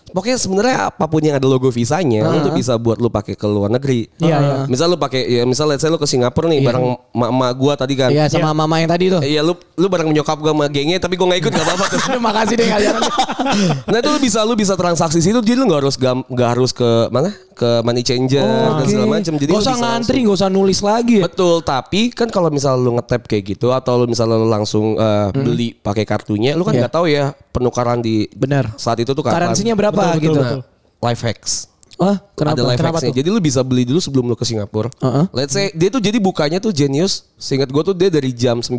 [0.10, 3.46] Pokoknya sebenarnya apa pun yang ada logo visanya, lu tuh bisa buat lu pakai ke
[3.46, 4.10] luar negeri.
[4.18, 4.56] Iya, iya.
[4.66, 7.94] Misal lu pakai, ya misal let's say lu ke Singapura nih, bareng mak-mak gua tadi
[7.94, 8.10] kan.
[8.10, 9.22] Iya sama mama yang tadi tuh.
[9.22, 12.00] Iya lu lu bareng nyokap gua sama gengnya, tapi gua nggak ikut nggak apa-apa tuh.
[12.10, 12.94] Aduh, makasih deh kalian.
[13.92, 16.90] nah itu lu bisa lu bisa transaksi situ, jadi lu nggak harus nggak harus ke
[17.10, 18.48] mana ke money changer
[18.80, 19.34] dan segala macam.
[19.36, 21.28] Jadi Gak usah ngantri, gak usah nulis lagi ya.
[21.28, 25.28] Betul, tapi kan kalau misal lu ngetap kayak gitu atau lu misal lu langsung uh,
[25.36, 26.88] beli pakai kartunya, lu kan Iya.
[26.88, 28.72] nggak tahu ya penukaran di Benar.
[28.80, 29.52] saat itu tuh kapan.
[29.52, 30.40] Karansinya berapa Betul, betul, gitu.
[30.40, 30.62] betul.
[31.00, 31.54] Life hacks.
[32.00, 32.56] Wah, kenapa?
[32.56, 33.12] Ada life Kenapa hacksnya.
[33.12, 33.18] tuh?
[33.20, 34.88] Jadi lu bisa beli dulu sebelum lu ke Singapura.
[35.04, 35.26] Heeh.
[35.36, 37.28] Let's say dia tuh jadi bukanya tuh Genius.
[37.36, 38.72] Seingat gue tuh dia dari jam 9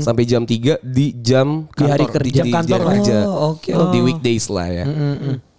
[0.00, 2.32] sampai jam 3 di jam Di hari kantor, kerja.
[2.32, 2.92] di Jam kantor jam lah.
[2.96, 3.16] kerja.
[3.22, 3.68] Oh, oke.
[3.68, 4.84] Di weekdays lah ya.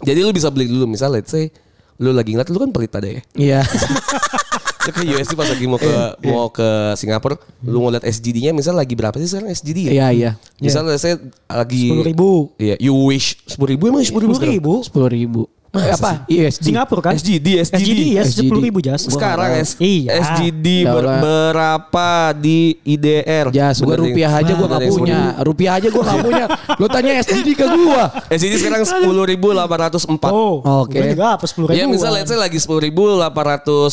[0.01, 1.53] Jadi lu bisa beli dulu misal let's say
[1.99, 3.21] lu lagi ngeliat lu kan pelit ada ya.
[3.37, 3.61] Iya.
[4.89, 5.93] Lu ke USD pas lagi mau ke
[6.25, 6.67] mau ke
[6.97, 9.91] Singapura, lu ngeliat SGD-nya misal lagi berapa sih sekarang SGD ya?
[9.93, 10.31] Iya, iya.
[10.57, 11.13] Misal let's say
[11.45, 12.29] lagi sepuluh ribu.
[12.57, 14.73] Iya, you wish 10 ribu emang 10 ribu Sepuluh ribu.
[14.81, 15.41] Sepuluh ribu.
[15.69, 16.25] Eh, apa?
[16.25, 16.65] USD.
[16.65, 17.13] Singapura kan?
[17.13, 17.77] SGD, SGD.
[17.77, 19.05] SGD ya sepuluh ribu jas.
[19.05, 20.17] Sekarang S Iya.
[20.19, 23.49] SGD Tahu ber- berapa di IDR?
[23.49, 25.19] Jas, gue rupiah aja gue gak punya.
[25.39, 26.45] Rupiah aja gue gak punya.
[26.73, 28.03] Lo tanya SGD ke gue.
[28.31, 30.25] SGD sekarang 10.804.
[30.27, 30.97] Oh, Oke.
[31.07, 31.77] Juga apa sepuluh ribu.
[31.77, 33.85] Ya misal let's say lagi 10.802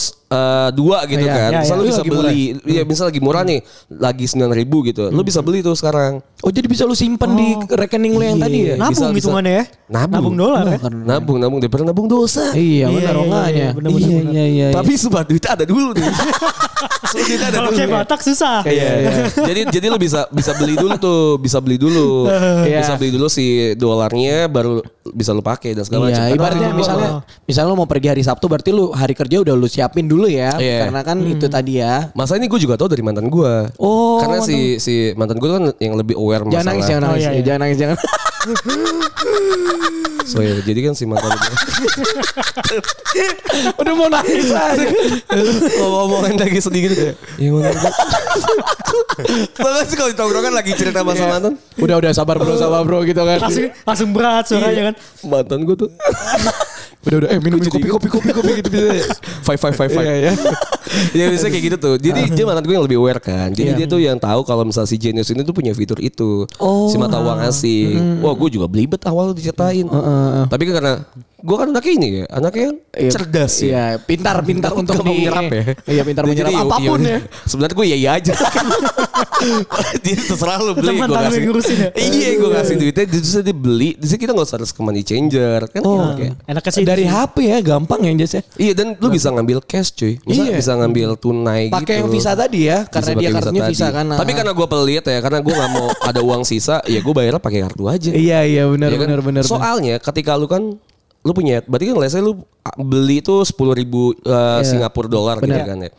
[1.06, 1.50] gitu Iya, kan.
[1.50, 1.76] iya, misal iya.
[1.76, 3.60] lu bisa beli, iya misal lagi murah nih,
[3.90, 4.48] lagi 9.000
[4.86, 5.04] gitu.
[5.08, 6.18] Lu bisa beli tuh sekarang.
[6.40, 8.74] Oh jadi bisa lu simpen di rekening lu yang tadi ya?
[8.76, 9.64] Nabung hitungannya ya.
[9.86, 10.34] Nabung.
[10.34, 10.78] dolar ya.
[10.90, 12.50] Nabung, nabung daripada nabung dosa.
[12.50, 14.66] Iya Iya, benar iya, iya, Iya iya iya.
[14.70, 16.06] Tapi sumpah duitnya ada dulu nih.
[17.06, 17.78] Sumpah duitnya ada Kalau dulu.
[17.78, 18.58] kayak Batak susah.
[18.62, 19.10] Iya, iya.
[19.34, 22.30] jadi jadi lu bisa bisa beli dulu tuh, bisa beli dulu.
[22.66, 22.82] Iya.
[22.82, 26.14] Bisa beli dulu si dolarnya baru bisa lu pakai dan segala macam.
[26.16, 27.10] Iya, Karena ibaratnya misalnya
[27.42, 30.54] misalnya lu mau pergi hari Sabtu berarti lu hari kerja udah lu siapin dulu ya.
[30.56, 30.86] Iya.
[30.86, 32.10] Karena kan itu tadi ya.
[32.12, 33.54] Masa ini gue juga tahu dari mantan gue.
[33.78, 36.54] Oh, Karena si si mantan gue kan yang lebih aware masalah.
[36.54, 37.22] Jangan nangis, jangan Oh, nangis.
[37.22, 37.42] iya, Ya, iya.
[37.42, 37.96] Jangan nangis, jangan.
[40.26, 41.54] So ya, jadi kan si mantan gue
[43.78, 44.86] udah mau nangis aja.
[45.78, 47.16] ngomongin lagi sedih gitu kayak.
[47.38, 47.92] Ya mantan gue.
[49.58, 51.54] Bahkan sih kalau di tongkrongan lagi cerita masalah mantan.
[51.78, 53.38] Udah udah sabar bro, sabar bro gitu kan.
[53.42, 54.94] Langsung langsung berat suaranya kan.
[55.26, 55.90] Mantan gue tuh.
[57.06, 59.06] Udah udah eh minum kopi kopi kopi kopi gitu bisa.
[59.46, 60.06] Five five five five.
[60.06, 60.32] Iya iya.
[61.14, 61.94] Ya bisa kayak gitu tuh.
[62.02, 63.54] Jadi dia mantan gue yang lebih aware kan.
[63.54, 63.78] Jadi Iya.
[63.78, 66.48] dia tuh yang tahu kalau misalnya si Genius ini tuh punya fitur itu.
[66.58, 66.88] Oh.
[66.90, 68.20] Si mata uang asing.
[68.24, 69.86] Wah gue juga belibet awal diceritain.
[70.50, 70.94] Tapi kan karena
[71.36, 72.24] gue kan anaknya ini ya.
[72.30, 73.66] Anaknya kan Iya, cerdas ya.
[73.66, 75.64] Iya, pintar pintar untuk di menyerap ya.
[75.84, 77.10] Iya, pintar Jadi menyerap ya- apa pun ya.
[77.10, 77.18] ya.
[77.44, 78.34] Sebenarnya gue iya iya aja.
[79.96, 80.96] Jadi terserah lu beli.
[80.96, 81.40] Gue kasih.
[81.44, 81.90] ngurusin ya?
[81.94, 83.04] Iya gue kasih duitnya.
[83.06, 83.90] Terus dia beli.
[83.96, 85.60] Terus kita gak usah harus ke money changer.
[85.68, 86.14] Kan Oh.
[86.14, 86.40] kayak.
[86.46, 87.16] Enaknya sih Dari itu sih.
[87.16, 88.42] HP ya, gampang ya Jas ya.
[88.56, 90.16] Iya dan lu bisa ngambil cash cuy.
[90.18, 90.54] Bisa, Iya.
[90.56, 92.00] bisa ngambil tunai Pakai gitu.
[92.00, 93.62] yang Visa tadi ya, karena Bisa dia pakai kartunya.
[93.68, 94.04] Visa kan.
[94.10, 97.38] Tapi karena gue pelit ya, karena gue nggak mau ada uang sisa, ya gue bayarnya
[97.38, 98.10] pakai kartu aja.
[98.10, 99.02] Iya iya benar Ya kan?
[99.04, 99.42] benar benar.
[99.44, 100.80] Soalnya ketika lu kan
[101.26, 102.38] lu punya, berarti kan say lu
[102.78, 105.90] beli tuh sepuluh ribu eh, Singapura dolar gitu kan ya.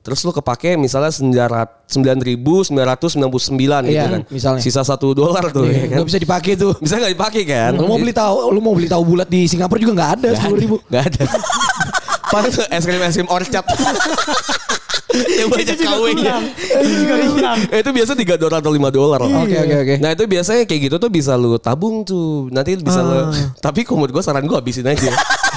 [0.00, 4.20] Terus lu kepake misalnya sembilan ribu sembilan ratus sembilan puluh sembilan gitu Iya, kan.
[4.32, 4.60] misalnya.
[4.64, 6.00] Sisa satu dolar tuh ya kan.
[6.00, 6.72] Nggak bisa dipakai tuh.
[6.80, 7.76] Bisa nggak dipakai kan?
[7.76, 10.56] Lu mau beli tahu, lu mau beli tahu bulat di Singapura juga nggak ada sepuluh
[10.56, 10.76] ribu.
[10.88, 11.24] Gak ada.
[12.30, 13.66] Paling tuh es krim es krim orchard.
[15.10, 16.34] yang banyak Itu juga kawenya.
[17.26, 17.58] kurang.
[17.66, 19.18] Itu biasa 3 dolar atau 5 dolar.
[19.18, 19.94] Oke oke oke.
[19.98, 22.46] Nah itu biasanya kayak gitu tuh bisa lu tabung tuh.
[22.54, 23.34] Nanti bisa lu.
[23.58, 25.10] Tapi kalau menurut gue saran gue habisin aja.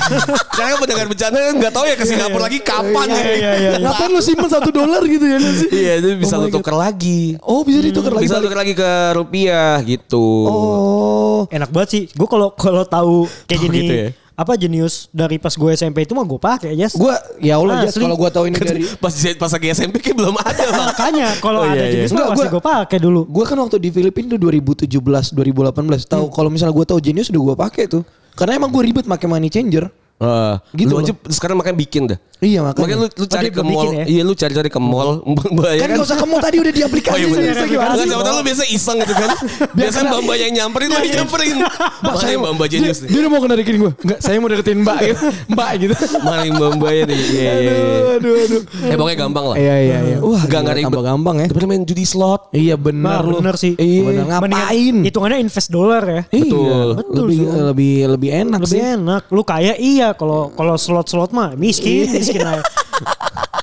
[0.57, 3.21] Karena pendengar bencana kan nggak tahu ya ke Singapura lagi kapan ya.
[3.23, 3.71] Iya, iya, iya.
[3.79, 5.69] Ngapain lu simpen satu dolar gitu ya sih?
[5.69, 7.21] Iya itu bisa Oh lu tuker lagi.
[7.39, 8.25] Oh bisa ditukar lagi.
[8.25, 10.27] Bisa tuker lagi ke rupiah gitu.
[10.49, 11.41] Oh.
[11.53, 12.03] Enak banget sih.
[12.11, 14.07] Gue kalau kalau tahu kayak Oh, gini gitu ya?
[14.33, 16.89] Apa jenius dari pas gue SMP itu mah gue pakai ya.
[16.91, 20.35] Gua ya Allah Jas kalau gua tahu ini dari Pas pas lagi SMP kayak belum
[20.35, 20.65] ada.
[20.89, 21.93] Makanya kalau Oh, ada iya, iya.
[21.99, 23.21] jenis mah Enggak, pasti gua- gue pakai dulu.
[23.25, 24.89] Gue kan waktu di Filipina tuh 2017,
[25.31, 25.69] 2018
[26.03, 28.01] tahu kalau misalnya gue tahu Genius udah gue pakai tuh.
[28.33, 29.93] Karena emang gue ribet pakai money changer.
[30.23, 31.03] Ah, Gitu lu loh.
[31.03, 32.19] aja sekarang makanya bikin dah.
[32.39, 32.95] Iya, makanya.
[32.97, 33.87] lu, lu cari ke mall.
[33.93, 34.03] ya?
[34.03, 35.23] Iya lu cari-cari ke mall.
[35.53, 37.13] Bayar Kan gak usah kamu tadi udah di aplikasi.
[37.13, 37.55] Oh iya bener.
[37.65, 38.03] gimana sih?
[38.05, 39.29] siapa tahu lu biasa iseng gitu kan.
[39.79, 41.55] Biasanya mbak mbak yang nyamperin lu nyamperin.
[42.03, 43.09] Mbak mbak dia, jenius nih.
[43.09, 43.91] dia udah mau ngenarikin gue.
[43.97, 45.19] Enggak, saya mau deketin mbak gitu.
[45.49, 45.95] mbak gitu.
[46.19, 47.19] Mana yang mbak mbak nih.
[47.23, 47.97] Iya iya iya.
[48.13, 48.61] Aduh, aduh.
[48.83, 49.55] Eh pokoknya gampang lah.
[49.55, 50.17] Iya, iya, iya.
[50.19, 50.87] Wah, Enggak enggak ribet.
[50.91, 51.47] tambah gampang ya.
[51.47, 52.41] Tapi main judi slot.
[52.51, 53.39] Iya benar lu.
[53.39, 53.73] bener sih.
[53.75, 54.23] Iya.
[54.27, 54.95] Ngapain?
[55.01, 56.21] Hitungannya invest dolar ya.
[56.27, 56.87] Iya, Betul.
[56.93, 58.81] Betul, lebih lebih lebih enak Lebih sih.
[58.93, 59.21] enak.
[59.29, 62.63] Lu kaya iya kalau kalau slot-slot mah miskin, miskin aja.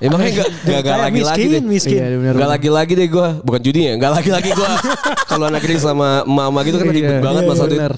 [0.01, 1.63] Ya makanya enggak enggak Kayak lagi lagi miskin, deh.
[1.63, 1.93] miskin.
[1.93, 2.33] Iya, bener.
[2.33, 4.69] Enggak lagi-lagi deh gue Bukan judi ya Enggak lagi-lagi gue
[5.31, 7.95] Kalau anak ini sama mama gitu kan ribet Iya, banget iya, masalah duit bener.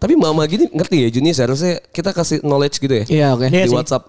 [0.00, 3.46] Tapi mama gini ngerti ya Juni seharusnya kita kasih knowledge gitu ya Iya, oke.
[3.46, 3.76] Iya Di sih.
[3.76, 4.02] WhatsApp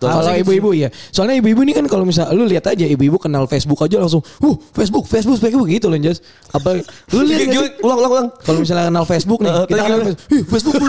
[0.00, 0.88] Kalau ibu-ibu ya.
[1.10, 4.54] Soalnya ibu-ibu ini kan kalau misal lu lihat aja ibu-ibu kenal Facebook aja langsung, "Uh,
[4.70, 6.78] Facebook, Facebook, Facebook gitu loh, Jas." Apa
[7.12, 7.50] lu lihat?
[7.82, 9.98] Ulang ulang ulang Kalau misalnya kenal Facebook nih, Eh, kita kenal?
[9.98, 10.18] Facebook.
[10.30, 10.74] Ih, Facebook.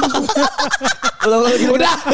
[1.19, 1.53] Ulang ulang?
[1.73, 1.95] Udah.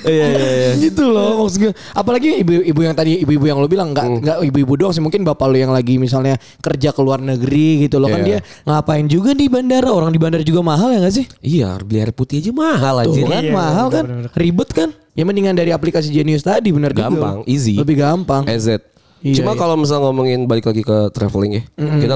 [0.00, 1.74] Iya iya iya gitu loh maksudnya.
[1.90, 4.20] Apalagi ibu-ibu yang tadi ibu-ibu yang lo bilang nggak Hmm.
[4.22, 7.98] nggak ibu-ibu doang sih mungkin bapak lo yang lagi misalnya kerja ke luar negeri gitu
[7.98, 8.38] loh kan Iya.
[8.38, 11.26] dia ngapain juga di bandara orang di bandara juga mahal ya nggak sih?
[11.42, 14.88] Iya beli air putih aja mahal Tuh anjir kan Iya, mahal kan ribet kan
[15.18, 17.10] ya mendingan dari aplikasi Genius tadi bener juga.
[17.10, 17.74] Gampang, easy.
[17.74, 18.78] lebih gampang EZ
[19.18, 19.58] Iya, Cuma iya.
[19.58, 22.14] kalau misalnya ngomongin balik lagi ke traveling ya Kita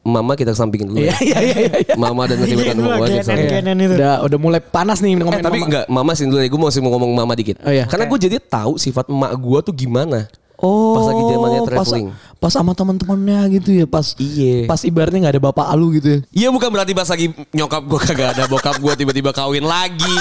[0.00, 1.94] Mama kita kesampingin dulu iya ya iya iya iya.
[1.94, 3.52] Mama dan nanti Iya, kita dulu ngomong lagi aja kesampingin.
[3.60, 3.94] Kenan itu.
[3.94, 5.68] udah udah mulai panas nih Eh ngomongin tapi mama.
[5.68, 7.84] enggak Mama sih dulu ya Gue masih mau ngomong Mama dikit Oh, iya.
[7.84, 10.24] Karena gue jadi tahu sifat emak gue tuh gimana
[10.56, 12.06] Oh, Pas lagi zamannya pas- traveling.
[12.34, 14.64] Pas, sama teman-temannya gitu ya, pas Iya.
[14.64, 16.18] pas ibaratnya nggak ada bapak alu gitu ya.
[16.32, 20.18] Iya bukan berarti pas lagi nyokap gue kagak ada bokap gue tiba-tiba kawin lagi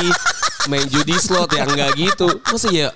[0.67, 2.87] main judi slot ya enggak gitu masa ya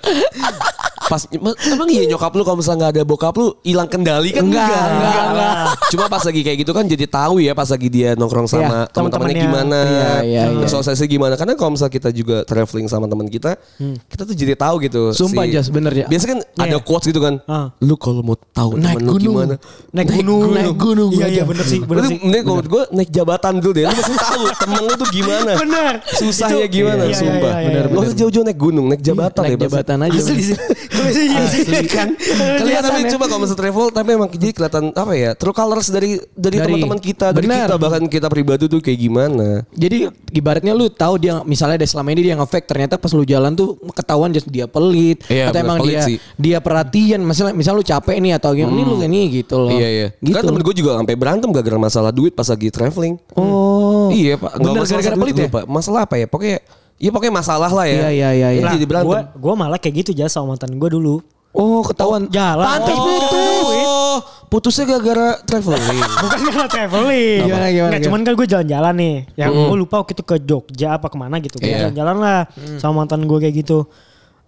[1.02, 4.40] pas ma- emang iya nyokap lu kalau misalnya nggak ada bokap lu hilang kendali kan
[4.42, 5.56] Enggak, enggak, enggak, enggak.
[5.90, 8.92] cuma pas lagi kayak gitu kan jadi tahu ya pas lagi dia nongkrong sama Iya,
[8.92, 10.64] teman-temannya gimana Iya, iya, iya.
[10.64, 13.58] sosialisasi gimana karena kalau misalnya kita juga traveling sama teman kita
[14.06, 16.06] kita tuh jadi tahu gitu Sumpah, Jas, bener ya.
[16.06, 16.78] biasa kan ada Iya.
[16.80, 17.74] quotes gitu kan Ah.
[17.78, 19.24] lu kalau mau tahu Naik temen lu gunung.
[19.36, 19.54] gimana
[19.90, 20.40] Naik gunung.
[20.50, 22.16] naik gunung Iya iya bener sih, bener sih.
[22.20, 23.84] mending kalau gue naik jabatan dulu deh.
[23.84, 25.52] Lu pasti tahu temen lu tuh gimana.
[25.58, 25.92] Bener.
[26.08, 27.52] Susahnya gimana, iya, iya, sumpah.
[27.62, 27.94] Iya, iya, Bener, iya.
[27.94, 29.62] Lu harus jauh-jauh naik gunung, naik jabatan naik ya.
[29.70, 30.18] jabatan aja.
[30.18, 30.58] Asli sih.
[31.02, 31.26] Iya sih.
[31.66, 32.14] Asli kan.
[32.62, 33.10] Kelihatan tapi ya.
[33.18, 35.30] coba kalau masa travel tapi emang jadi kelihatan apa ya?
[35.34, 37.66] True colors dari dari, Dari- teman-teman kita, dari Bener.
[37.66, 39.66] kita bahkan kita pribadi tuh kayak gimana.
[39.74, 43.50] Jadi ibaratnya lu tahu dia misalnya dari selama ini dia nge-fake ternyata pas lu jalan
[43.52, 46.16] tuh ketahuan just dia pelit Iya, atau bener, emang pelit dia sih.
[46.38, 49.74] dia perhatian misalnya misal lu capek nih atau gimana ini lu kayak nih gitu loh.
[49.74, 50.08] Iya iya.
[50.22, 50.36] Gitu.
[50.38, 53.18] Kan temen gue juga sampai berantem gara-gara masalah duit pas lagi traveling.
[53.34, 54.06] Oh.
[54.14, 54.52] Iya pak.
[54.54, 55.48] Nggak Bener masalah gara-gara pelit ya?
[55.50, 55.64] Pak.
[55.66, 56.26] Masalah apa ya?
[56.30, 56.58] Pokoknya
[57.02, 58.06] Iya pokoknya masalah lah ya.
[58.06, 58.60] Iya, iya, iya, iya.
[58.62, 59.10] Ini jadi berantem.
[59.10, 61.18] Gue gue malah kayak gitu aja sama mantan gue dulu.
[61.50, 62.30] Oh, ketahuan.
[62.30, 62.62] Jalan.
[62.62, 63.04] Pantes Oh.
[63.04, 63.66] putus.
[63.74, 64.16] Oh,
[64.48, 65.98] putusnya gara-gara traveling.
[66.22, 67.40] Bukan karena traveling.
[67.44, 69.16] Gimana, gimana, Nggak, cuman kan gue jalan-jalan nih.
[69.34, 71.58] Yang gue lupa waktu itu ke Jogja apa ke mana gitu.
[71.58, 71.90] Gue Iya.
[71.90, 72.40] jalan-jalan lah
[72.78, 73.84] sama mantan gue kayak gitu.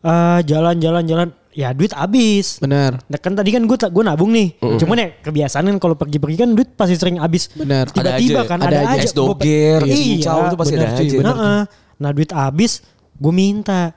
[0.01, 1.29] Eh, Jalan-jalan-jalan.
[1.51, 2.59] Ya duit habis.
[2.59, 2.99] Benar.
[3.05, 4.59] Nah, kan tadi kan gue gue nabung nih.
[4.59, 7.47] Cuman ya kebiasaan kan kalau pergi-pergi kan duit pasti sering habis.
[7.51, 7.91] Benar.
[7.91, 8.97] Ada Tiba-tiba aja, kan ada ada, aja.
[8.97, 9.07] aja.
[9.07, 11.17] Es doger, Gua- es cincau itu pasti benar ada aja.
[11.17, 11.35] benar.
[11.37, 11.63] Nah,
[11.97, 12.81] nah duit habis,
[13.15, 13.95] gue minta.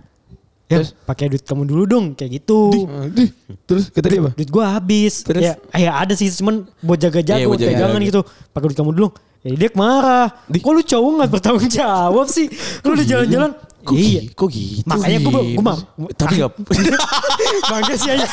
[0.67, 2.75] Ya, pakai duit kamu dulu dong, kayak gitu.
[3.07, 3.31] Dih,
[3.63, 4.31] Terus kata dia apa?
[4.35, 5.23] Duit gue habis.
[5.23, 5.39] Terus?
[5.41, 8.21] Ya, ya ada sih, cuman buat jaga-jaga, buat buat pegangan gitu.
[8.51, 9.09] Pakai duit kamu dulu.
[9.47, 10.27] Ya dia marah.
[10.43, 12.51] Kok lu cowok gak bertanggung jawab sih?
[12.83, 13.51] Lu udah jalan-jalan.
[13.87, 14.21] Kok iya.
[14.27, 14.83] Kok gitu?
[14.83, 15.77] Makanya gue gue mah.
[16.11, 16.51] Tapi gak
[17.71, 18.27] Bangga sih aja.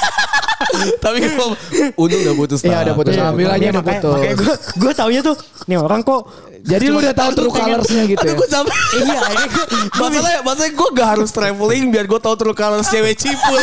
[0.99, 1.55] Tapi kalau
[1.95, 3.15] Untung udah putus Iya, udah putus.
[3.15, 4.11] Iya, Ambil aja makanya- udah putus.
[4.11, 5.37] Makanya gue gue taunya tuh
[5.71, 6.21] nih orang kok
[6.65, 8.33] Jadi lu udah tahu true colorsnya gitu ya?
[8.33, 8.73] Aduh gue capek
[9.05, 9.65] iya akhirnya gue
[10.01, 13.61] Masalahnya, masalahnya gue gak harus traveling biar gue tahu true colors cewek cipul.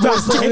[0.00, 0.48] bangke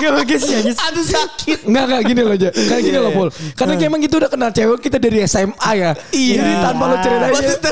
[0.00, 1.68] gak bagus sih aja Aduh sakit.
[1.68, 2.50] Enggak enggak gini loh, Ja.
[2.50, 3.28] Kan gini loh, Pul.
[3.52, 5.90] Karena emang kita udah kenal cewek kita dari SMA ya.
[6.16, 6.40] Iya.
[6.40, 7.70] Jadi tanpa lo ceritain Pasti aja.